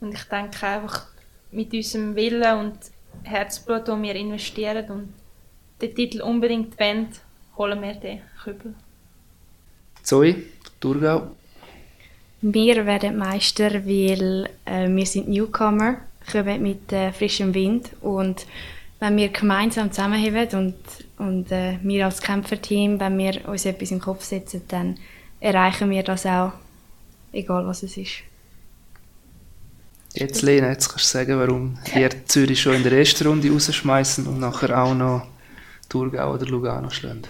[0.00, 1.06] und ich denke einfach
[1.50, 2.78] mit unserem Willen und
[3.24, 5.14] Herzblut, das wir investieren und
[5.80, 7.08] den Titel unbedingt wollen,
[7.56, 8.74] holen wir den Kübel.
[10.02, 10.36] Zoe,
[10.80, 11.30] Thurgau.
[12.40, 15.98] Wir werden Meister, weil äh, wir sind Newcomer,
[16.30, 18.46] kommen mit äh, frischem Wind und
[19.02, 20.74] wenn wir gemeinsam zusammenheben und,
[21.18, 24.96] und äh, wir als Kämpferteam, wenn wir uns etwas im Kopf setzen, dann
[25.40, 26.52] erreichen wir das auch,
[27.32, 28.12] egal was es ist.
[30.14, 34.24] Jetzt Lena, jetzt kannst du sagen, warum ihr Zürich schon in der ersten Runde rausschmeißen
[34.28, 35.26] und nachher auch noch
[35.88, 37.22] Thurgau oder Lugano schlagen.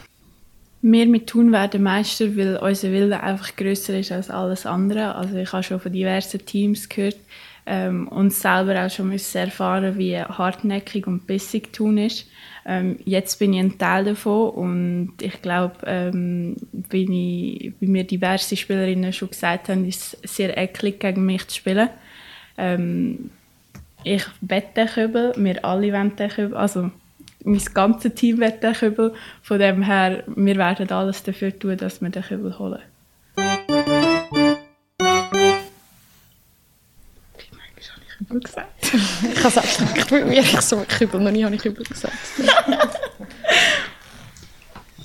[0.82, 5.14] Wir mit Thun werden Meister, weil unser Wille einfach grösser ist als alles andere.
[5.14, 7.16] Also ich habe schon von diversen Teams gehört
[7.66, 12.28] ähm, und selber auch schon müssen erfahren, wie hartnäckig und bissig Thun ist.
[12.64, 16.56] Ähm, jetzt bin ich ein Teil davon und ich glaube, ähm,
[16.90, 21.88] wie, mir diverse Spielerinnen schon gesagt haben, ist es sehr eklig gegen mich zu spielen.
[22.56, 23.30] Ähm,
[24.04, 26.90] ich wette den Kübel, wir alle wollen den Kübel, also
[27.44, 29.14] mein ganzes Team wird den Kübel.
[29.42, 32.82] Von dem her, wir werden alles dafür tun, dass wir den Kübel holen.
[38.26, 38.68] Kübel gesagt.
[38.82, 42.14] ich habe selbst ich bin wirklich so Kübel, noch nie habe ich Kübel gesagt.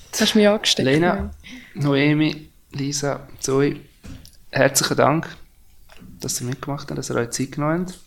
[0.05, 0.86] Jetzt hast du mich angesteckt.
[0.86, 1.30] Lena,
[1.76, 3.78] Noemi, Lisa, Zoe,
[4.49, 5.28] herzlichen Dank,
[6.20, 7.99] dass ihr mitgemacht habt, dass ihr euch Zeit genommen habt.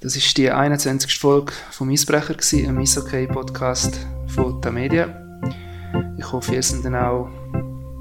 [0.00, 1.18] Das ist die 21.
[1.18, 5.20] Folge vom Eisbrecher, einem Eishockey-Podcast von der Media.
[6.18, 7.30] Ich hoffe, ihr seid dann auch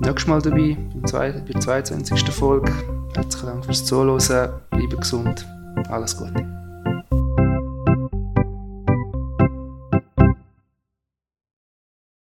[0.02, 2.30] nächstes Mal dabei, bei der 22.
[2.30, 2.72] Folge.
[3.16, 4.18] Herzlichen Dank fürs Zuhören,
[4.72, 5.46] bleibt gesund,
[5.84, 6.63] com Palas